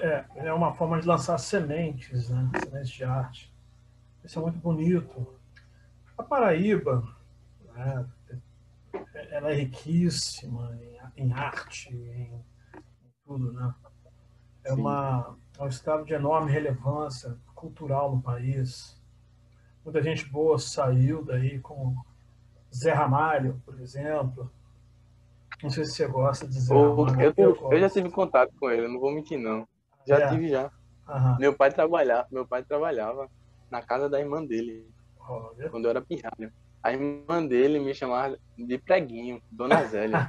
É, 0.00 0.46
é 0.46 0.52
uma 0.52 0.72
forma 0.74 1.00
de 1.00 1.06
lançar 1.06 1.38
sementes, 1.38 2.28
né? 2.28 2.50
Sementes 2.62 2.90
de 2.90 3.04
arte. 3.04 3.52
Isso 4.24 4.38
é 4.38 4.42
muito 4.42 4.58
bonito. 4.58 5.26
A 6.16 6.22
Paraíba, 6.22 7.02
né? 7.74 8.06
ela 9.30 9.50
é 9.50 9.54
riquíssima 9.54 10.76
em, 11.16 11.24
em 11.24 11.32
arte, 11.32 11.94
em, 11.94 12.22
em, 12.22 12.44
tudo, 13.24 13.52
né? 13.52 13.74
É, 14.64 14.72
uma, 14.72 15.36
é 15.58 15.62
um 15.62 15.68
estado 15.68 16.04
de 16.04 16.14
enorme 16.14 16.52
relevância 16.52 17.36
cultural 17.54 18.14
no 18.14 18.22
país. 18.22 19.00
Muita 19.84 20.00
gente 20.00 20.24
boa 20.28 20.58
saiu 20.58 21.24
daí, 21.24 21.58
como 21.58 22.06
Zé 22.72 22.92
Ramalho, 22.92 23.60
por 23.64 23.80
exemplo, 23.80 24.50
não 25.62 25.70
sei 25.70 25.84
se 25.84 25.92
você 25.92 26.06
gosta 26.08 26.46
de 26.46 26.54
dizer. 26.54 26.74
eu, 26.74 27.06
eu, 27.36 27.68
eu, 27.70 27.80
já 27.80 27.88
tive 27.88 28.10
contato 28.10 28.52
com 28.58 28.70
ele, 28.70 28.88
não 28.88 28.98
vou 28.98 29.12
mentir 29.12 29.38
não. 29.38 29.66
Já 30.06 30.18
é. 30.18 30.28
tive 30.28 30.48
já. 30.48 30.70
Uhum. 31.08 31.36
Meu 31.38 31.54
pai 31.54 31.70
trabalhava, 31.70 32.26
meu 32.30 32.46
pai 32.46 32.62
trabalhava 32.62 33.28
na 33.70 33.82
casa 33.82 34.08
da 34.08 34.20
irmã 34.20 34.44
dele. 34.44 34.86
Olha. 35.20 35.70
Quando 35.70 35.84
eu 35.84 35.90
era 35.90 36.00
pirralho. 36.00 36.52
A 36.82 36.92
irmã 36.92 37.46
dele 37.46 37.78
me 37.78 37.94
chamava 37.94 38.36
de 38.58 38.76
preguinho, 38.78 39.40
Dona 39.50 39.84
Zélia. 39.84 40.28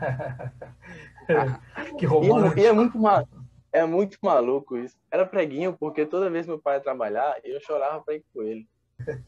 que 1.97 2.05
romântico. 2.05 2.59
E, 2.59 2.65
é 2.67 2.71
muito 2.71 2.99
mal, 2.99 3.27
é 3.71 3.83
muito 3.85 4.19
maluco 4.21 4.77
isso. 4.77 4.95
Era 5.09 5.25
preguinho 5.25 5.73
porque 5.73 6.05
toda 6.05 6.29
vez 6.29 6.45
que 6.45 6.51
meu 6.51 6.59
pai 6.59 6.75
ia 6.75 6.81
trabalhar, 6.81 7.35
eu 7.43 7.59
chorava 7.59 8.01
para 8.01 8.15
ir 8.15 8.23
com 8.33 8.43
ele. 8.43 8.67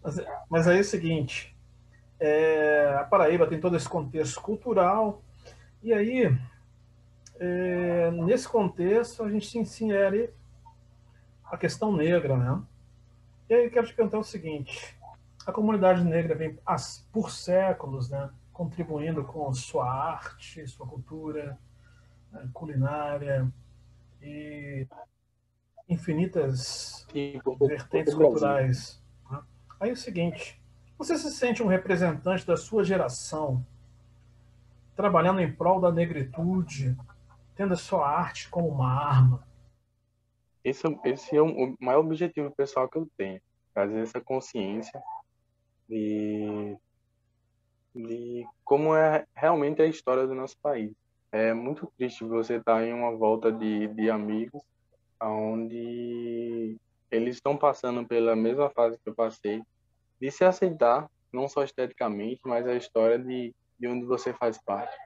Mas, 0.00 0.16
mas 0.48 0.68
aí 0.68 0.78
é 0.78 0.80
o 0.80 0.84
seguinte, 0.84 1.58
é, 2.20 2.94
a 3.00 3.02
Paraíba 3.02 3.48
tem 3.48 3.60
todo 3.60 3.76
esse 3.76 3.88
contexto 3.88 4.40
cultural, 4.40 5.24
e 5.82 5.92
aí, 5.92 6.36
é, 7.38 8.10
nesse 8.10 8.48
contexto, 8.48 9.22
a 9.22 9.30
gente 9.30 9.46
se 9.46 9.58
insere 9.58 10.30
a 11.44 11.56
questão 11.56 11.92
negra, 11.92 12.36
né? 12.36 12.62
E 13.48 13.54
aí, 13.54 13.70
quero 13.70 13.86
te 13.86 13.94
perguntar 13.94 14.18
o 14.18 14.24
seguinte: 14.24 14.98
a 15.46 15.52
comunidade 15.52 16.04
negra 16.04 16.34
vem 16.34 16.58
por 17.12 17.30
séculos, 17.30 18.10
né, 18.10 18.30
contribuindo 18.52 19.24
com 19.24 19.52
sua 19.54 19.90
arte, 19.90 20.66
sua 20.66 20.86
cultura, 20.86 21.58
né, 22.30 22.48
culinária 22.52 23.50
e 24.20 24.86
infinitas 25.88 27.06
vertentes 27.60 28.14
culturais. 28.14 29.02
Né? 29.30 29.40
Aí 29.80 29.90
é 29.90 29.92
o 29.92 29.96
seguinte: 29.96 30.60
você 30.98 31.16
se 31.16 31.30
sente 31.30 31.62
um 31.62 31.66
representante 31.66 32.46
da 32.46 32.56
sua 32.56 32.84
geração 32.84 33.64
trabalhando 34.98 35.40
em 35.40 35.54
prol 35.54 35.80
da 35.80 35.92
negritude, 35.92 36.96
tendo 37.54 37.72
a 37.72 37.76
sua 37.76 38.04
arte 38.04 38.50
como 38.50 38.66
uma 38.66 38.92
arma. 38.92 39.46
Esse, 40.64 40.82
esse 41.04 41.36
é 41.36 41.40
o 41.40 41.76
maior 41.78 42.00
objetivo 42.00 42.50
pessoal 42.50 42.88
que 42.88 42.98
eu 42.98 43.08
tenho, 43.16 43.40
trazer 43.72 44.00
essa 44.00 44.20
consciência 44.20 45.00
de, 45.88 46.76
de 47.94 48.44
como 48.64 48.92
é 48.96 49.24
realmente 49.36 49.80
a 49.80 49.86
história 49.86 50.26
do 50.26 50.34
nosso 50.34 50.58
país. 50.60 50.92
É 51.30 51.54
muito 51.54 51.86
triste 51.96 52.24
você 52.24 52.56
estar 52.56 52.84
em 52.84 52.92
uma 52.92 53.16
volta 53.16 53.52
de, 53.52 53.86
de 53.94 54.10
amigos 54.10 54.60
onde 55.22 56.76
eles 57.08 57.36
estão 57.36 57.56
passando 57.56 58.04
pela 58.04 58.34
mesma 58.34 58.68
fase 58.70 58.98
que 58.98 59.08
eu 59.08 59.14
passei, 59.14 59.62
de 60.20 60.28
se 60.32 60.44
aceitar, 60.44 61.08
não 61.32 61.48
só 61.48 61.62
esteticamente, 61.62 62.40
mas 62.44 62.66
a 62.66 62.74
história 62.74 63.16
de 63.16 63.54
de 63.78 63.86
onde 63.86 64.04
você 64.04 64.32
faz 64.32 64.58
parte. 64.58 64.96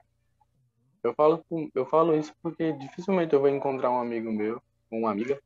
Eu 1.03 1.13
falo, 1.13 1.45
eu 1.75 1.85
falo 1.85 2.17
isso 2.17 2.33
porque 2.41 2.71
dificilmente 2.73 3.33
eu 3.33 3.41
vou 3.41 3.49
encontrar 3.49 3.91
um 3.91 3.99
amigo 3.99 4.31
meu, 4.31 4.61
uma 4.89 5.11
amiga, 5.11 5.39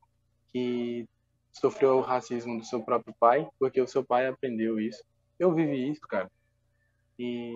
que 0.52 1.08
sofreu 1.52 1.98
o 1.98 2.00
racismo 2.00 2.58
do 2.58 2.64
seu 2.64 2.82
próprio 2.82 3.14
pai, 3.18 3.48
porque 3.58 3.80
o 3.80 3.88
seu 3.88 4.04
pai 4.04 4.26
aprendeu 4.26 4.78
isso. 4.78 5.02
Eu 5.38 5.52
vivi 5.52 5.90
isso, 5.90 6.00
cara. 6.02 6.30
E, 7.18 7.52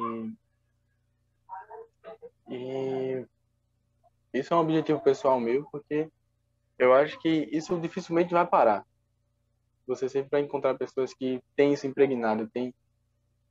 e 2.49 3.25
isso 4.35 4.53
é 4.53 4.57
um 4.57 4.61
objetivo 4.61 5.01
pessoal 5.01 5.39
meu, 5.39 5.65
porque 5.71 6.09
eu 6.79 6.93
acho 6.93 7.19
que 7.21 7.49
isso 7.53 7.79
dificilmente 7.81 8.33
vai 8.33 8.47
parar. 8.47 8.85
Você 9.87 10.09
sempre 10.09 10.31
vai 10.31 10.41
encontrar 10.41 10.77
pessoas 10.77 11.15
que 11.15 11.41
têm 11.55 11.73
isso 11.73 11.87
impregnado, 11.87 12.49
têm 12.49 12.75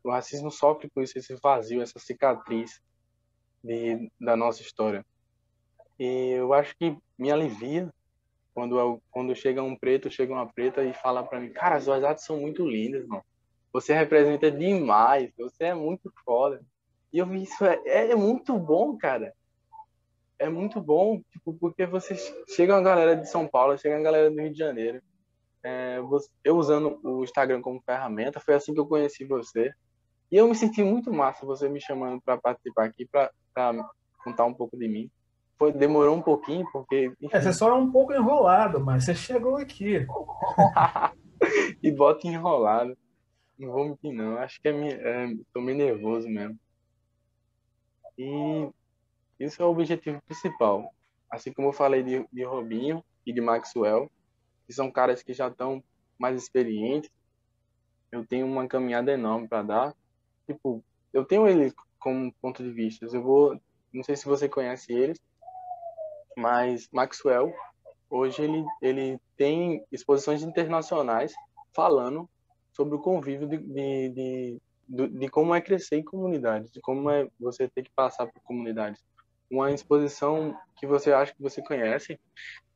o 0.03 0.11
racismo 0.11 0.51
sofre 0.51 0.89
com 0.89 1.01
isso, 1.01 1.17
esse 1.17 1.35
vazio, 1.35 1.81
essa 1.81 1.99
cicatriz 1.99 2.81
de, 3.63 4.11
da 4.19 4.35
nossa 4.35 4.61
história. 4.61 5.05
E 5.99 6.31
eu 6.31 6.53
acho 6.53 6.75
que 6.77 6.97
me 7.17 7.31
alivia 7.31 7.93
quando, 8.53 8.79
eu, 8.79 9.01
quando 9.11 9.35
chega 9.35 9.61
um 9.61 9.75
preto, 9.75 10.09
chega 10.09 10.33
uma 10.33 10.51
preta 10.51 10.83
e 10.83 10.93
fala 10.93 11.23
para 11.23 11.39
mim, 11.39 11.49
cara, 11.49 11.75
as 11.75 11.83
suas 11.83 12.03
artes 12.03 12.25
são 12.25 12.39
muito 12.39 12.67
lindas, 12.67 13.05
mano. 13.05 13.23
Você 13.71 13.93
representa 13.93 14.51
demais, 14.51 15.31
você 15.37 15.65
é 15.65 15.73
muito 15.73 16.11
foda. 16.25 16.61
E 17.13 17.19
eu 17.19 17.25
vi 17.25 17.43
isso, 17.43 17.63
é, 17.63 18.11
é 18.11 18.15
muito 18.15 18.57
bom, 18.57 18.97
cara. 18.97 19.33
É 20.37 20.49
muito 20.49 20.81
bom, 20.81 21.21
tipo, 21.31 21.53
porque 21.53 21.85
você 21.85 22.15
chega 22.55 22.73
uma 22.73 22.81
galera 22.81 23.15
de 23.15 23.29
São 23.29 23.47
Paulo, 23.47 23.77
chega 23.77 23.95
uma 23.95 24.03
galera 24.03 24.29
do 24.29 24.41
Rio 24.41 24.51
de 24.51 24.57
Janeiro. 24.57 25.01
É, 25.63 25.99
eu 26.43 26.57
usando 26.57 26.99
o 27.03 27.23
Instagram 27.23 27.61
como 27.61 27.81
ferramenta, 27.81 28.39
foi 28.39 28.55
assim 28.55 28.73
que 28.73 28.79
eu 28.79 28.87
conheci 28.87 29.23
você. 29.23 29.71
E 30.31 30.37
eu 30.37 30.47
me 30.47 30.55
senti 30.55 30.81
muito 30.81 31.11
massa 31.11 31.45
você 31.45 31.67
me 31.67 31.81
chamando 31.81 32.21
para 32.21 32.37
participar 32.37 32.85
aqui, 32.85 33.05
para 33.05 33.29
contar 34.23 34.45
um 34.45 34.53
pouco 34.53 34.77
de 34.77 34.87
mim. 34.87 35.11
Foi, 35.57 35.73
demorou 35.73 36.15
um 36.15 36.21
pouquinho, 36.21 36.65
porque. 36.71 37.13
Enfim... 37.21 37.35
É, 37.35 37.41
você 37.41 37.51
só 37.51 37.69
é 37.69 37.73
um 37.73 37.91
pouco 37.91 38.13
enrolado, 38.13 38.79
mas 38.79 39.03
você 39.03 39.13
chegou 39.13 39.57
aqui. 39.57 40.07
e 41.83 41.91
bota 41.91 42.27
enrolado. 42.27 42.97
Não 43.59 43.71
vou 43.71 43.85
mentir, 43.85 44.13
não. 44.13 44.37
Acho 44.37 44.59
que 44.61 44.69
é, 44.69 44.71
é, 44.71 45.35
tô 45.53 45.59
meio 45.59 45.77
nervoso 45.77 46.29
mesmo. 46.29 46.57
E 48.17 48.69
isso 49.39 49.61
é 49.61 49.65
o 49.65 49.69
objetivo 49.69 50.21
principal. 50.21 50.93
Assim 51.29 51.51
como 51.51 51.67
eu 51.67 51.73
falei 51.73 52.03
de, 52.03 52.25
de 52.31 52.43
Robinho 52.43 53.03
e 53.25 53.33
de 53.33 53.41
Maxwell, 53.41 54.09
que 54.65 54.73
são 54.73 54.89
caras 54.89 55.21
que 55.21 55.33
já 55.33 55.47
estão 55.47 55.83
mais 56.17 56.41
experientes, 56.41 57.11
eu 58.11 58.25
tenho 58.25 58.45
uma 58.45 58.67
caminhada 58.67 59.11
enorme 59.11 59.47
para 59.47 59.63
dar 59.63 59.95
tipo, 60.53 60.83
eu 61.13 61.25
tenho 61.25 61.47
ele 61.47 61.73
como 61.99 62.33
ponto 62.41 62.63
de 62.63 62.71
vista. 62.71 63.05
Eu 63.05 63.21
vou, 63.21 63.59
não 63.93 64.03
sei 64.03 64.15
se 64.15 64.25
você 64.25 64.47
conhece 64.47 64.91
ele, 64.91 65.13
mas 66.37 66.87
Maxwell 66.91 67.53
hoje 68.09 68.41
ele 68.41 68.65
ele 68.81 69.19
tem 69.37 69.85
exposições 69.91 70.43
internacionais 70.43 71.33
falando 71.73 72.29
sobre 72.73 72.95
o 72.95 72.99
convívio 72.99 73.47
de, 73.47 73.57
de, 73.57 74.09
de, 74.09 74.61
de, 74.87 75.07
de 75.07 75.29
como 75.29 75.53
é 75.53 75.61
crescer 75.61 75.97
em 75.97 76.03
comunidades, 76.03 76.71
de 76.71 76.81
como 76.81 77.09
é 77.09 77.27
você 77.39 77.67
ter 77.67 77.83
que 77.83 77.91
passar 77.91 78.27
por 78.27 78.41
comunidades. 78.41 79.01
Uma 79.49 79.71
exposição 79.71 80.57
que 80.77 80.87
você 80.87 81.11
acha 81.11 81.33
que 81.33 81.41
você 81.41 81.61
conhece 81.61 82.19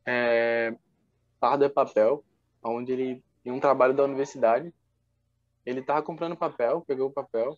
é 0.05 0.75
Pardo 1.39 1.65
é 1.65 1.69
Papel, 1.69 2.23
onde 2.63 2.91
ele 2.91 3.23
tem 3.43 3.53
um 3.53 3.59
trabalho 3.59 3.93
da 3.93 4.03
universidade 4.03 4.73
ele 5.65 5.81
tava 5.81 6.03
comprando 6.03 6.37
papel, 6.37 6.81
pegou 6.81 7.07
o 7.07 7.13
papel 7.13 7.57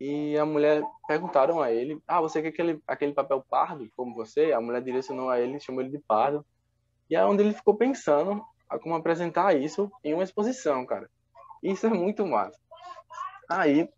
e 0.00 0.36
a 0.36 0.44
mulher 0.44 0.82
perguntaram 1.06 1.60
a 1.60 1.72
ele: 1.72 2.00
"Ah, 2.06 2.20
você 2.20 2.42
quer 2.42 2.48
aquele 2.48 2.82
aquele 2.86 3.12
papel 3.12 3.44
pardo 3.48 3.88
como 3.96 4.14
você?" 4.14 4.52
A 4.52 4.60
mulher 4.60 4.82
direcionou 4.82 5.30
a 5.30 5.40
ele, 5.40 5.60
chamou 5.60 5.80
ele 5.80 5.90
de 5.90 5.98
pardo. 5.98 6.44
E 7.08 7.16
é 7.16 7.24
onde 7.24 7.42
ele 7.42 7.54
ficou 7.54 7.76
pensando 7.76 8.44
como 8.82 8.94
apresentar 8.94 9.54
isso 9.54 9.90
em 10.02 10.14
uma 10.14 10.24
exposição, 10.24 10.84
cara. 10.86 11.08
Isso 11.62 11.86
é 11.86 11.90
muito 11.90 12.26
massa. 12.26 12.58
Aí, 13.48 13.88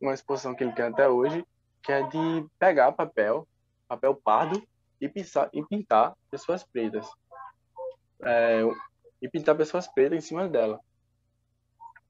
uma 0.00 0.14
exposição 0.14 0.54
que 0.54 0.62
ele 0.62 0.72
tem 0.72 0.86
até 0.86 1.08
hoje, 1.08 1.44
que 1.82 1.92
é 1.92 2.02
de 2.02 2.46
pegar 2.58 2.92
papel, 2.92 3.46
papel 3.88 4.14
pardo, 4.14 4.62
e, 5.00 5.08
pisar, 5.08 5.48
e 5.52 5.64
pintar 5.64 6.14
pessoas 6.30 6.62
pretas. 6.62 7.08
É, 8.22 8.62
e 9.20 9.28
pintar 9.28 9.56
pessoas 9.56 9.88
pretas 9.88 10.18
em 10.18 10.20
cima 10.20 10.48
dela. 10.48 10.78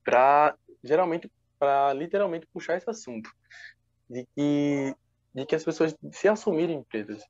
Para, 0.04 0.56
geralmente, 0.82 1.30
para 1.60 1.92
literalmente 1.92 2.48
puxar 2.52 2.78
esse 2.78 2.88
assunto. 2.88 3.30
De 4.08 4.26
que, 4.34 4.96
de 5.34 5.46
que 5.46 5.54
as 5.54 5.62
pessoas 5.62 5.94
se 6.10 6.26
assumirem 6.26 6.82
pretas. 6.82 7.22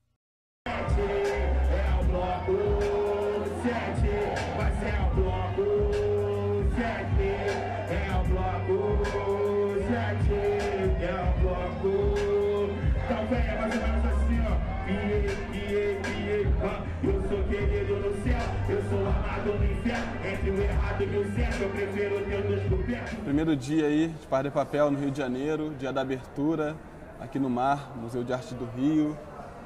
Primeiro 23.30 23.54
dia 23.54 23.86
aí 23.86 24.08
de 24.08 24.26
Par 24.26 24.42
de 24.42 24.50
Papel 24.50 24.90
no 24.90 24.98
Rio 24.98 25.08
de 25.08 25.18
Janeiro, 25.18 25.72
dia 25.78 25.92
da 25.92 26.00
abertura, 26.00 26.74
aqui 27.20 27.38
no 27.38 27.48
Mar, 27.48 27.92
Museu 27.96 28.24
de 28.24 28.32
Arte 28.32 28.56
do 28.56 28.64
Rio. 28.76 29.16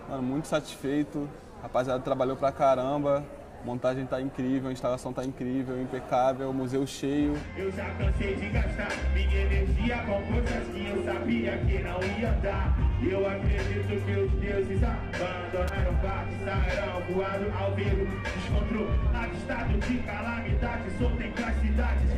Mano, 0.06 0.22
muito 0.22 0.48
satisfeito. 0.48 1.26
A 1.60 1.62
rapaziada 1.62 1.98
trabalhou 2.00 2.36
pra 2.36 2.52
caramba. 2.52 3.24
A 3.62 3.64
montagem 3.64 4.04
tá 4.04 4.20
incrível, 4.20 4.68
a 4.68 4.72
instalação 4.72 5.14
tá 5.14 5.24
incrível, 5.24 5.80
impecável, 5.80 6.50
o 6.50 6.52
museu 6.52 6.86
cheio. 6.86 7.38
Eu 7.56 7.72
já 7.72 7.86
cansei 7.94 8.34
de 8.34 8.50
gastar 8.50 8.90
minha 9.14 9.40
energia 9.40 9.96
com 9.96 10.20
coisas 10.30 10.68
que 10.68 10.86
eu 10.86 11.02
sabia 11.02 11.56
que 11.56 11.78
não 11.78 12.02
ia 12.20 12.32
dar. 12.42 12.76
Eu 13.02 13.26
acredito 13.26 14.04
que 14.04 14.12
os 14.12 14.32
deuses 14.42 14.82
abandonaram 14.82 15.94
parte, 16.02 16.34
sairão 16.44 17.00
voando 17.10 17.50
ao 17.58 17.74
vivo. 17.74 18.06
Descontrolado 18.36 19.34
estado 19.38 19.78
de 19.78 19.98
calamidade, 20.00 20.98
soltem 20.98 21.32
das 21.32 21.60
cidades 21.62 22.13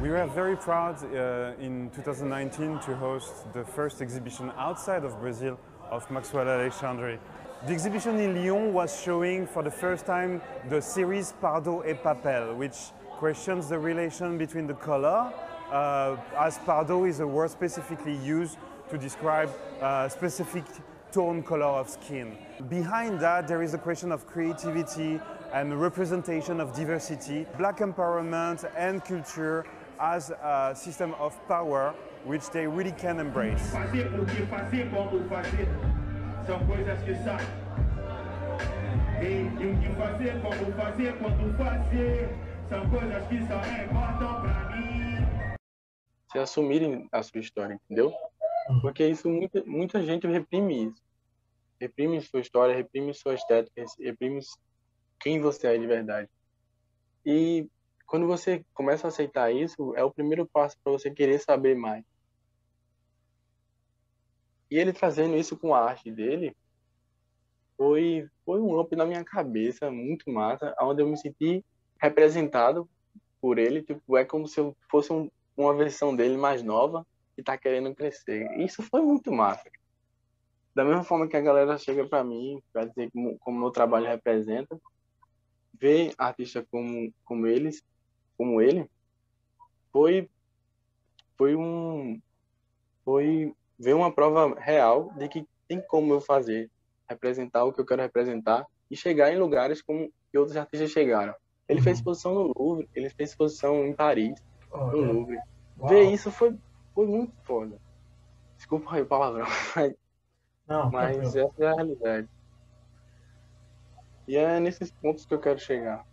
We 0.00 0.10
were 0.10 0.26
very 0.26 0.56
proud 0.56 1.02
uh, 1.02 1.52
in 1.58 1.90
2019 1.94 2.80
to 2.80 2.94
host 2.96 3.52
the 3.54 3.64
first 3.64 4.02
exhibition 4.02 4.52
outside 4.58 5.04
of 5.04 5.18
Brazil 5.20 5.58
of 5.90 6.10
Maxwell 6.10 6.48
Alexandre. 6.48 7.18
The 7.66 7.72
exhibition 7.72 8.18
in 8.20 8.34
Lyon 8.34 8.74
was 8.74 9.00
showing 9.00 9.46
for 9.46 9.62
the 9.62 9.70
first 9.70 10.04
time 10.04 10.42
the 10.68 10.82
series 10.82 11.32
Pardo 11.40 11.80
et 11.80 12.02
Papel, 12.02 12.56
which 12.56 12.76
questions 13.12 13.68
the 13.68 13.78
relation 13.78 14.36
between 14.36 14.66
the 14.66 14.74
color, 14.74 15.32
uh, 15.72 16.16
as 16.38 16.58
Pardo 16.58 17.04
is 17.04 17.20
a 17.20 17.26
word 17.26 17.50
specifically 17.50 18.16
used 18.16 18.58
to 18.90 18.98
describe 18.98 19.50
a 19.80 20.10
specific 20.10 20.64
tone 21.12 21.42
color 21.42 21.64
of 21.64 21.88
skin. 21.88 22.36
Behind 22.68 23.18
that, 23.20 23.48
there 23.48 23.62
is 23.62 23.74
a 23.74 23.78
question 23.78 24.12
of 24.12 24.26
creativity 24.26 25.20
and 25.52 25.80
representation 25.80 26.60
of 26.60 26.74
diversity, 26.74 27.46
black 27.58 27.78
empowerment 27.78 28.70
and 28.76 29.04
culture 29.04 29.64
as 29.98 30.30
a 30.30 30.72
system 30.74 31.14
of 31.18 31.36
power 31.46 31.94
which 32.24 32.50
they 32.50 32.66
really 32.66 32.92
can 32.92 33.20
embrace. 33.20 33.72
são 36.46 36.66
coisas 36.66 37.02
que 37.02 37.14
saem. 37.16 37.46
E, 39.22 39.44
o 39.66 39.80
que 39.80 39.94
fazer, 39.96 40.40
como 40.40 40.72
fazer, 40.72 41.18
quando 41.18 41.56
fazer, 41.56 42.28
são 42.68 42.90
coisas 42.90 43.28
que 43.28 43.38
só 43.46 43.60
importam 43.84 44.40
pra 44.40 44.76
mim. 44.76 45.56
Se 46.32 46.38
assumirem 46.38 47.08
a 47.12 47.22
sua 47.22 47.40
história, 47.40 47.74
entendeu? 47.74 48.12
Porque 48.80 49.06
isso, 49.06 49.28
muita, 49.28 49.62
muita 49.64 50.02
gente 50.02 50.26
reprime 50.26 50.86
isso. 50.86 51.02
Reprime 51.80 52.20
sua 52.20 52.40
história, 52.40 52.74
reprime 52.74 53.12
sua 53.12 53.34
estética, 53.34 53.84
reprime 53.98 54.40
quem 55.20 55.40
você 55.40 55.68
é 55.68 55.78
de 55.78 55.86
verdade. 55.86 56.28
E 57.24 57.68
quando 58.06 58.26
você 58.26 58.64
começa 58.74 59.06
a 59.06 59.08
aceitar 59.08 59.52
isso, 59.52 59.94
é 59.94 60.02
o 60.02 60.10
primeiro 60.10 60.46
passo 60.46 60.76
para 60.82 60.92
você 60.92 61.10
querer 61.10 61.38
saber 61.38 61.76
mais. 61.76 62.04
E 64.70 64.76
ele 64.76 64.92
trazendo 64.92 65.36
isso 65.36 65.56
com 65.56 65.74
a 65.74 65.80
arte 65.80 66.10
dele 66.10 66.56
foi, 67.76 68.28
foi 68.44 68.60
um 68.60 68.78
up 68.78 68.94
na 68.94 69.06
minha 69.06 69.24
cabeça, 69.24 69.90
muito 69.90 70.30
massa, 70.30 70.74
onde 70.80 71.02
eu 71.02 71.08
me 71.08 71.16
senti 71.16 71.64
representado 72.00 72.88
por 73.40 73.58
ele. 73.58 73.82
Tipo, 73.82 74.16
é 74.16 74.24
como 74.24 74.46
se 74.46 74.60
eu 74.60 74.76
fosse 74.90 75.12
um, 75.12 75.30
uma 75.56 75.74
versão 75.74 76.14
dele 76.14 76.36
mais 76.36 76.62
nova 76.62 77.06
que 77.34 77.42
tá 77.42 77.56
querendo 77.56 77.94
crescer. 77.94 78.50
Isso 78.58 78.82
foi 78.82 79.00
muito 79.02 79.32
massa. 79.32 79.70
Da 80.74 80.84
mesma 80.84 81.02
forma 81.02 81.26
que 81.26 81.36
a 81.36 81.40
galera 81.40 81.78
chega 81.78 82.06
para 82.06 82.22
mim 82.22 82.62
para 82.72 82.84
dizer 82.84 83.10
como, 83.10 83.38
como 83.38 83.58
meu 83.58 83.70
trabalho 83.70 84.06
representa, 84.06 84.78
ver 85.74 86.14
artista 86.18 86.66
como, 86.70 87.12
como 87.24 87.46
eles, 87.46 87.82
como 88.36 88.60
ele, 88.60 88.88
foi 89.92 90.28
foi 91.36 91.56
um 91.56 92.20
foi 93.04 93.54
ver 93.78 93.94
uma 93.94 94.12
prova 94.12 94.54
real 94.60 95.12
de 95.16 95.28
que 95.28 95.46
tem 95.66 95.80
como 95.80 96.12
eu 96.12 96.20
fazer, 96.20 96.70
representar 97.08 97.64
o 97.64 97.72
que 97.72 97.80
eu 97.80 97.86
quero 97.86 98.02
representar 98.02 98.66
e 98.90 98.96
chegar 98.96 99.32
em 99.32 99.38
lugares 99.38 99.80
como 99.80 100.12
que 100.30 100.38
outros 100.38 100.56
artistas 100.56 100.90
chegaram. 100.90 101.34
Ele 101.68 101.78
uhum. 101.78 101.84
fez 101.84 101.98
exposição 101.98 102.34
no 102.34 102.52
Louvre, 102.56 102.88
ele 102.94 103.08
fez 103.10 103.30
exposição 103.30 103.86
em 103.86 103.94
Paris, 103.94 104.34
oh, 104.70 104.86
no 104.86 105.04
é. 105.04 105.12
Louvre. 105.12 105.38
Uau. 105.78 105.88
Ver 105.88 106.12
isso 106.12 106.30
foi, 106.30 106.56
foi 106.94 107.06
muito 107.06 107.32
foda. 107.44 107.80
Desculpa 108.56 108.94
aí 108.94 109.02
o 109.02 109.06
palavrão, 109.06 109.46
mas, 109.74 109.94
Não, 110.66 110.90
mas 110.90 111.36
essa 111.36 111.64
é 111.64 111.66
a 111.66 111.74
realidade. 111.74 112.28
E 114.30 114.36
é 114.36 114.60
nesses 114.60 114.92
pontos 114.92 115.26
que 115.26 115.34
eu 115.34 115.40
quero 115.40 115.58
chegar. 115.58 116.06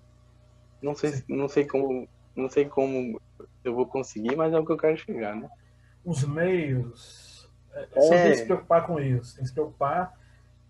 Não 0.82 0.96
sei, 0.96 1.24
não 1.30 1.48
sei 1.48 1.68
como, 1.68 2.10
não 2.36 2.50
sei 2.50 2.66
como 2.68 3.22
eu 3.64 3.76
vou 3.76 3.86
conseguir, 3.86 4.36
mas 4.36 4.52
é 4.52 4.58
o 4.58 4.66
que 4.66 4.72
eu 4.72 4.78
quero 4.78 4.98
chegar, 4.98 5.36
né? 5.36 5.48
Os 6.04 6.24
meios, 6.24 7.48
você 7.94 8.16
é. 8.16 8.24
tem 8.24 8.32
que 8.32 8.38
se 8.38 8.46
preocupar 8.46 8.88
com 8.88 9.00
isso. 9.00 9.36
Tem 9.36 9.44
que 9.44 9.50
se 9.50 9.54
preocupar 9.54 10.20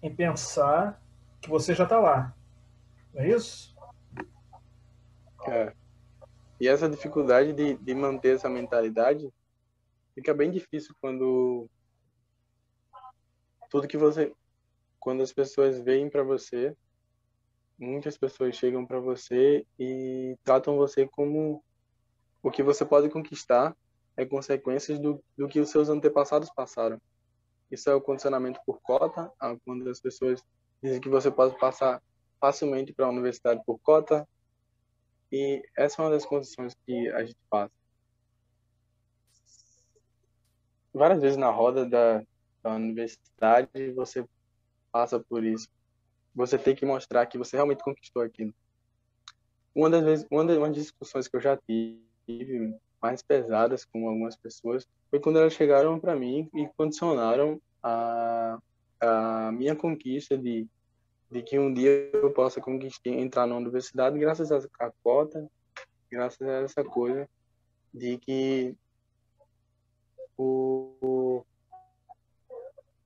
em 0.03 0.13
pensar 0.13 1.01
que 1.39 1.49
você 1.49 1.73
já 1.73 1.85
está 1.85 1.97
lá. 1.97 2.35
Não 3.13 3.21
é 3.21 3.29
isso? 3.29 3.73
É. 5.47 5.71
E 6.59 6.67
essa 6.67 6.89
dificuldade 6.89 7.53
de, 7.53 7.77
de 7.77 7.95
manter 7.95 8.35
essa 8.35 8.49
mentalidade 8.49 9.33
fica 10.13 10.33
bem 10.33 10.51
difícil 10.51 10.93
quando 10.99 11.69
tudo 13.69 13.87
que 13.87 13.97
você 13.97 14.33
quando 14.99 15.23
as 15.23 15.31
pessoas 15.31 15.79
veem 15.79 16.09
para 16.09 16.23
você 16.23 16.75
muitas 17.77 18.17
pessoas 18.17 18.55
chegam 18.55 18.85
para 18.85 18.99
você 18.99 19.65
e 19.79 20.35
tratam 20.43 20.77
você 20.77 21.07
como 21.07 21.63
o 22.41 22.51
que 22.51 22.63
você 22.63 22.85
pode 22.85 23.09
conquistar 23.09 23.75
é 24.15 24.25
consequências 24.25 24.99
do, 24.99 25.23
do 25.37 25.47
que 25.47 25.59
os 25.59 25.69
seus 25.69 25.89
antepassados 25.89 26.49
passaram. 26.49 26.99
Isso 27.69 27.89
é 27.89 27.93
o 27.93 28.01
condicionamento 28.01 28.59
por 28.65 28.81
cota, 28.81 29.31
quando 29.63 29.87
as 29.89 29.99
pessoas 29.99 30.41
dizem 30.81 31.01
que 31.01 31.09
você 31.09 31.29
pode 31.29 31.57
passar 31.59 32.01
facilmente 32.39 32.93
para 32.93 33.05
a 33.05 33.09
universidade 33.09 33.61
por 33.65 33.77
cota, 33.79 34.27
e 35.31 35.61
essa 35.75 36.01
é 36.01 36.05
uma 36.05 36.11
das 36.11 36.25
condições 36.25 36.75
que 36.85 37.09
a 37.09 37.23
gente 37.25 37.37
passa. 37.49 37.71
Várias 40.93 41.21
vezes 41.21 41.37
na 41.37 41.51
roda 41.51 41.85
da, 41.85 42.23
da 42.63 42.71
universidade 42.71 43.91
você 43.93 44.25
passa 44.91 45.19
por 45.19 45.43
isso. 45.43 45.67
Você 46.37 46.55
tem 46.55 46.75
que 46.75 46.85
mostrar 46.85 47.25
que 47.25 47.35
você 47.35 47.57
realmente 47.57 47.83
conquistou 47.83 48.21
aquilo. 48.21 48.53
Uma 49.73 49.89
das 49.89 50.03
vezes, 50.03 50.27
uma 50.29 50.45
das, 50.45 50.55
uma 50.55 50.69
discussões 50.69 51.27
que 51.27 51.35
eu 51.35 51.41
já 51.41 51.57
tive 51.57 52.77
mais 53.01 53.23
pesadas 53.23 53.83
com 53.83 54.07
algumas 54.07 54.35
pessoas 54.35 54.87
foi 55.09 55.19
quando 55.19 55.39
elas 55.39 55.53
chegaram 55.53 55.99
para 55.99 56.15
mim 56.15 56.47
e 56.53 56.67
condicionaram 56.77 57.59
a, 57.81 58.59
a 59.01 59.51
minha 59.51 59.75
conquista 59.75 60.37
de, 60.37 60.67
de 61.31 61.41
que 61.41 61.57
um 61.57 61.73
dia 61.73 62.11
eu 62.13 62.31
possa 62.31 62.61
conquistar, 62.61 63.09
entrar 63.09 63.47
na 63.47 63.55
universidade 63.55 64.19
graças 64.19 64.51
à 64.51 64.91
cota, 65.03 65.49
graças 66.11 66.47
a 66.47 66.61
essa 66.61 66.83
coisa 66.83 67.27
de 67.91 68.19
que 68.19 68.75
o, 70.37 71.43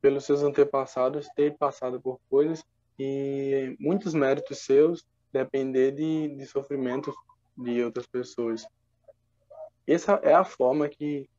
pelos 0.02 0.26
seus 0.26 0.44
antepassados 0.44 1.30
ter 1.30 1.58
passado 1.58 2.02
por 2.02 2.20
coisas 2.30 2.62
e 2.99 3.75
muitos 3.80 4.13
méritos 4.13 4.60
seus 4.60 5.06
depender 5.32 5.91
de, 5.91 6.36
de 6.36 6.45
sofrimentos 6.45 7.15
de 7.58 7.84
outras 7.84 8.06
pessoas. 8.06 8.65
Essa 9.88 10.13
é 10.23 10.34
a 10.34 10.43
forma 10.43 10.88
que, 10.88 11.30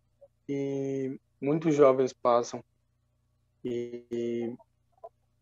que 0.47 1.19
muitos 1.41 1.75
jovens 1.75 2.13
passam 2.13 2.63
e, 3.65 4.05
e 4.11 4.57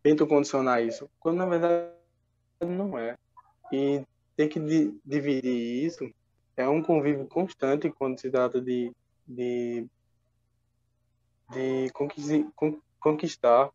tentam 0.03 0.27
condicionar 0.27 0.83
isso, 0.83 1.09
quando 1.19 1.39
na 1.39 1.47
verdade 1.47 1.93
não 2.61 2.99
é. 2.99 3.17
E 3.73 4.05
ter 4.37 4.49
que 4.49 4.59
di 4.59 4.99
dividir 5.05 5.85
isso 5.85 6.11
é 6.57 6.69
um 6.69 6.83
convívio 6.83 7.27
constante 7.27 7.91
quando 7.91 8.21
se 8.21 8.31
trata 8.31 8.61
de, 8.61 8.93
de, 9.27 9.87
de 11.51 11.91
conquistar 12.99 13.71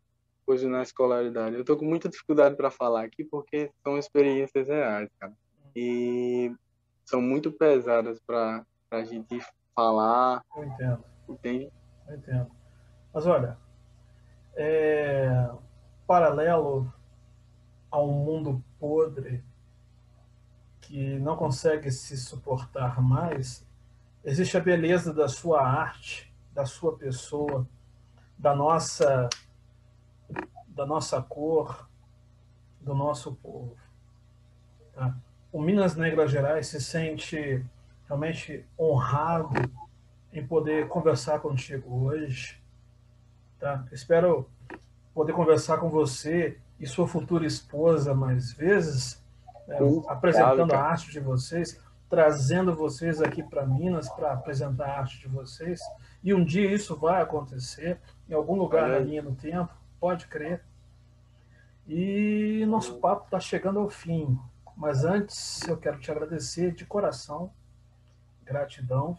coisas 0.45 0.69
na 0.69 0.81
escolaridade. 0.81 1.55
Eu 1.55 1.61
estou 1.61 1.77
com 1.77 1.85
muita 1.85 2.09
dificuldade 2.09 2.55
para 2.55 2.71
falar 2.71 3.03
aqui 3.03 3.23
porque 3.23 3.71
são 3.83 3.97
experiências 3.97 4.67
reais, 4.67 5.09
cara. 5.19 5.33
E 5.75 6.53
são 7.05 7.21
muito 7.21 7.51
pesadas 7.51 8.19
para 8.19 8.65
a 8.91 9.03
gente 9.03 9.39
falar. 9.75 10.41
Eu 10.55 10.63
entendo. 10.63 11.03
Entende? 11.27 11.71
Eu 12.07 12.15
entendo. 12.15 12.51
Mas 13.13 13.25
olha, 13.25 13.57
é, 14.55 15.49
paralelo 16.05 16.93
a 17.91 17.99
um 17.99 18.11
mundo 18.11 18.63
podre 18.79 19.43
que 20.81 21.17
não 21.19 21.35
consegue 21.35 21.91
se 21.91 22.15
suportar 22.17 23.01
mais, 23.01 23.65
existe 24.23 24.55
a 24.55 24.59
beleza 24.59 25.13
da 25.13 25.27
sua 25.27 25.65
arte, 25.65 26.31
da 26.53 26.65
sua 26.65 26.95
pessoa, 26.95 27.67
da 28.37 28.55
nossa 28.55 29.27
da 30.75 30.85
nossa 30.85 31.21
cor, 31.21 31.89
do 32.81 32.93
nosso 32.93 33.33
povo. 33.35 33.75
Tá? 34.93 35.15
O 35.51 35.61
Minas 35.61 35.95
Negras 35.95 36.29
Gerais 36.29 36.67
se 36.67 36.81
sente 36.81 37.65
realmente 38.07 38.65
honrado 38.77 39.53
em 40.33 40.45
poder 40.45 40.87
conversar 40.89 41.39
contigo 41.39 42.05
hoje. 42.05 42.61
Tá? 43.57 43.85
Espero 43.91 44.49
poder 45.13 45.31
conversar 45.31 45.77
com 45.77 45.89
você 45.89 46.59
e 46.77 46.85
sua 46.85 47.07
futura 47.07 47.45
esposa 47.45 48.13
mais 48.13 48.51
vezes, 48.51 49.23
né, 49.65 49.77
apresentando 50.09 50.73
a 50.73 50.81
arte 50.81 51.09
de 51.09 51.21
vocês, 51.21 51.79
trazendo 52.09 52.75
vocês 52.75 53.21
aqui 53.21 53.41
para 53.41 53.65
Minas 53.65 54.09
para 54.09 54.33
apresentar 54.33 54.87
a 54.87 54.99
arte 54.99 55.19
de 55.21 55.29
vocês. 55.29 55.79
E 56.21 56.33
um 56.33 56.43
dia 56.43 56.69
isso 56.69 56.97
vai 56.97 57.21
acontecer 57.21 57.97
em 58.29 58.33
algum 58.33 58.55
lugar 58.55 58.89
da 58.89 58.99
linha 58.99 59.23
do 59.23 59.33
tempo, 59.33 59.71
pode 60.05 60.27
crer. 60.27 60.63
E 61.87 62.63
nosso 62.67 62.99
papo 62.99 63.25
está 63.25 63.39
chegando 63.39 63.79
ao 63.79 63.89
fim. 63.89 64.39
Mas 64.77 65.03
antes 65.03 65.67
eu 65.67 65.75
quero 65.77 65.99
te 65.99 66.11
agradecer 66.11 66.75
de 66.75 66.85
coração, 66.85 67.51
gratidão, 68.43 69.17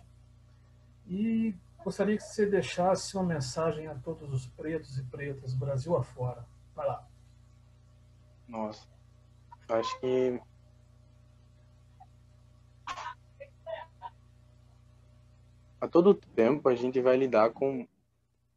e 1.08 1.56
gostaria 1.82 2.16
que 2.16 2.22
você 2.22 2.46
deixasse 2.46 3.16
uma 3.16 3.24
mensagem 3.24 3.88
a 3.88 3.96
todos 3.96 4.32
os 4.32 4.46
pretos 4.46 4.96
e 4.96 5.02
pretas, 5.02 5.54
Brasil 5.54 5.96
afora. 5.96 6.46
Vai 6.72 6.86
lá. 6.86 7.04
Nossa, 8.46 8.86
acho 9.68 10.00
que 10.00 10.40
a 15.80 15.88
todo 15.88 16.14
tempo 16.14 16.68
a 16.68 16.76
gente 16.76 17.00
vai 17.00 17.16
lidar 17.16 17.50
com, 17.50 17.88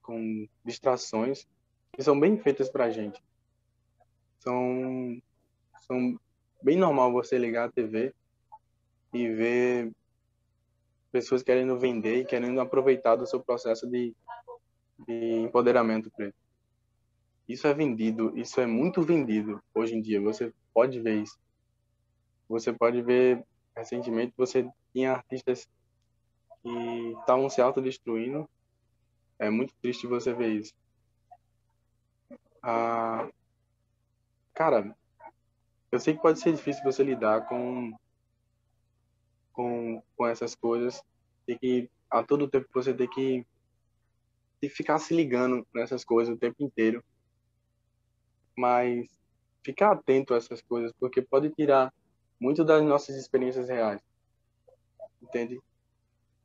com 0.04 0.48
distrações 0.64 1.48
que 1.92 2.04
são 2.04 2.20
bem 2.20 2.38
feitas 2.38 2.70
para 2.70 2.86
a 2.86 2.90
gente. 2.90 3.22
São, 4.40 5.22
são 5.82 6.20
bem 6.62 6.78
normal 6.78 7.12
você 7.12 7.38
ligar 7.38 7.68
a 7.68 7.72
TV 7.72 8.14
e 9.14 9.28
ver 9.30 9.92
pessoas 11.12 11.44
querendo 11.44 11.78
vender 11.78 12.22
e 12.22 12.26
querendo 12.26 12.60
aproveitar 12.62 13.16
do 13.16 13.26
seu 13.26 13.40
processo 13.40 13.88
de, 13.88 14.16
de 15.08 15.34
empoderamento 15.40 16.12
preto. 16.12 16.36
Isso 17.48 17.66
é 17.66 17.74
vendido, 17.74 18.38
isso 18.38 18.62
é 18.62 18.68
muito 18.68 19.02
vendido 19.02 19.62
hoje 19.74 19.96
em 19.96 20.02
dia. 20.02 20.22
Você 20.22 20.54
pode 20.72 21.00
ver 21.00 21.24
isso. 21.24 21.38
Você 22.48 22.72
pode 22.72 23.02
ver, 23.02 23.44
recentemente, 23.76 24.34
você 24.38 24.70
tinha 24.94 25.14
artistas 25.14 25.68
que 26.62 26.70
estavam 27.20 27.50
se 27.50 27.60
autodestruindo. 27.60 28.48
É 29.40 29.50
muito 29.50 29.74
triste 29.82 30.06
você 30.06 30.32
ver 30.32 30.50
isso. 30.50 30.74
Ah, 32.62 33.30
cara, 34.54 34.96
eu 35.92 36.00
sei 36.00 36.14
que 36.14 36.22
pode 36.22 36.40
ser 36.40 36.54
difícil 36.54 36.84
você 36.84 37.04
lidar 37.04 37.48
com 37.48 37.94
com, 39.54 40.02
com 40.16 40.28
essas 40.28 40.56
coisas 40.56 41.04
e 41.48 41.58
que 41.58 41.90
a 42.10 42.24
todo 42.24 42.50
tempo 42.50 42.68
você 42.74 42.94
tem 42.94 43.10
que, 43.10 43.46
tem 44.62 44.70
ficar 44.70 45.00
se 45.00 45.14
ligando 45.14 45.68
nessas 45.74 46.06
coisas 46.06 46.34
o 46.34 46.40
tempo 46.40 46.64
inteiro 46.64 47.04
mas 48.60 49.08
ficar 49.64 49.92
atento 49.94 50.34
a 50.34 50.38
essas 50.38 50.62
coisas, 50.62 50.92
porque 51.00 51.22
pode 51.22 51.50
tirar 51.52 51.94
muito 52.40 52.64
das 52.66 52.84
nossas 52.84 53.16
experiências 53.16 53.70
reais. 53.70 54.02
Entende? 55.22 55.62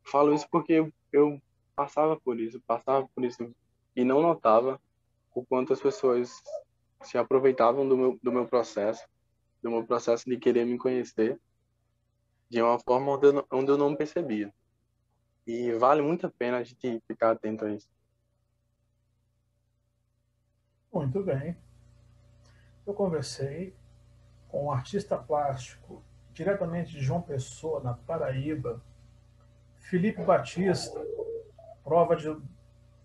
Falo 0.05 0.33
isso 0.33 0.47
porque 0.49 0.89
eu 1.13 1.43
passava 1.75 2.19
por 2.21 2.39
isso, 2.39 2.61
passava 2.61 3.09
por 3.15 3.25
isso 3.25 3.53
e 3.97 4.05
não 4.05 4.23
notava 4.23 4.81
o 5.35 5.45
quanto 5.45 5.73
as 5.73 5.81
pessoas 5.81 6.43
se 7.03 7.19
aproveitavam 7.19 7.89
do 7.89 7.97
meu, 7.97 8.19
do 8.23 8.33
meu 8.33 8.47
processo, 8.47 9.05
do 9.63 9.71
meu 9.71 9.85
processo 9.85 10.29
de 10.29 10.39
querer 10.39 10.65
me 10.65 10.79
conhecer 10.79 11.39
de 12.49 12.63
uma 12.63 12.79
forma 12.79 13.13
onde 13.13 13.27
eu, 13.27 13.47
onde 13.51 13.71
eu 13.71 13.79
não 13.79 13.97
percebia. 13.97 14.53
E 15.47 15.73
vale 15.73 16.01
muito 16.01 16.27
a 16.27 16.31
pena 16.31 16.59
a 16.59 16.63
gente 16.63 17.03
ficar 17.07 17.33
atento 17.33 17.65
a 17.65 17.73
isso. 17.73 17.89
Muito 20.93 21.23
bem 21.23 21.57
eu 22.87 22.93
conversei 22.93 23.75
com 24.49 24.67
um 24.67 24.71
artista 24.71 25.17
plástico 25.17 26.03
diretamente 26.33 26.93
de 26.93 27.01
João 27.01 27.23
Pessoa, 27.23 27.83
na 27.83 27.95
Paraíba, 27.95 28.83
Felipe 29.79 30.23
Batista, 30.23 31.01
prova 31.83 32.17
de, 32.17 32.29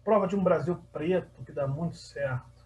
prova 0.03 0.27
de 0.27 0.35
um 0.35 0.43
Brasil 0.43 0.79
preto 0.91 1.43
que 1.43 1.51
dá 1.51 1.67
muito 1.67 1.97
certo. 1.97 2.65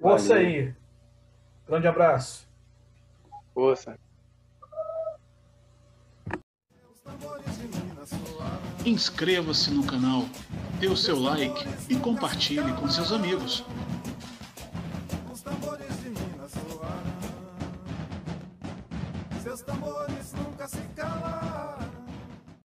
Força 0.00 0.34
aí. 0.34 0.74
Grande 1.66 1.86
abraço. 1.86 2.46
Força. 3.54 3.98
Inscreva-se 8.84 9.70
no 9.70 9.86
canal, 9.86 10.24
dê 10.78 10.88
o 10.88 10.96
seu 10.96 11.18
like 11.18 11.64
e 11.88 11.96
compartilhe 11.96 12.72
com 12.74 12.88
seus 12.88 13.12
amigos. 13.12 13.64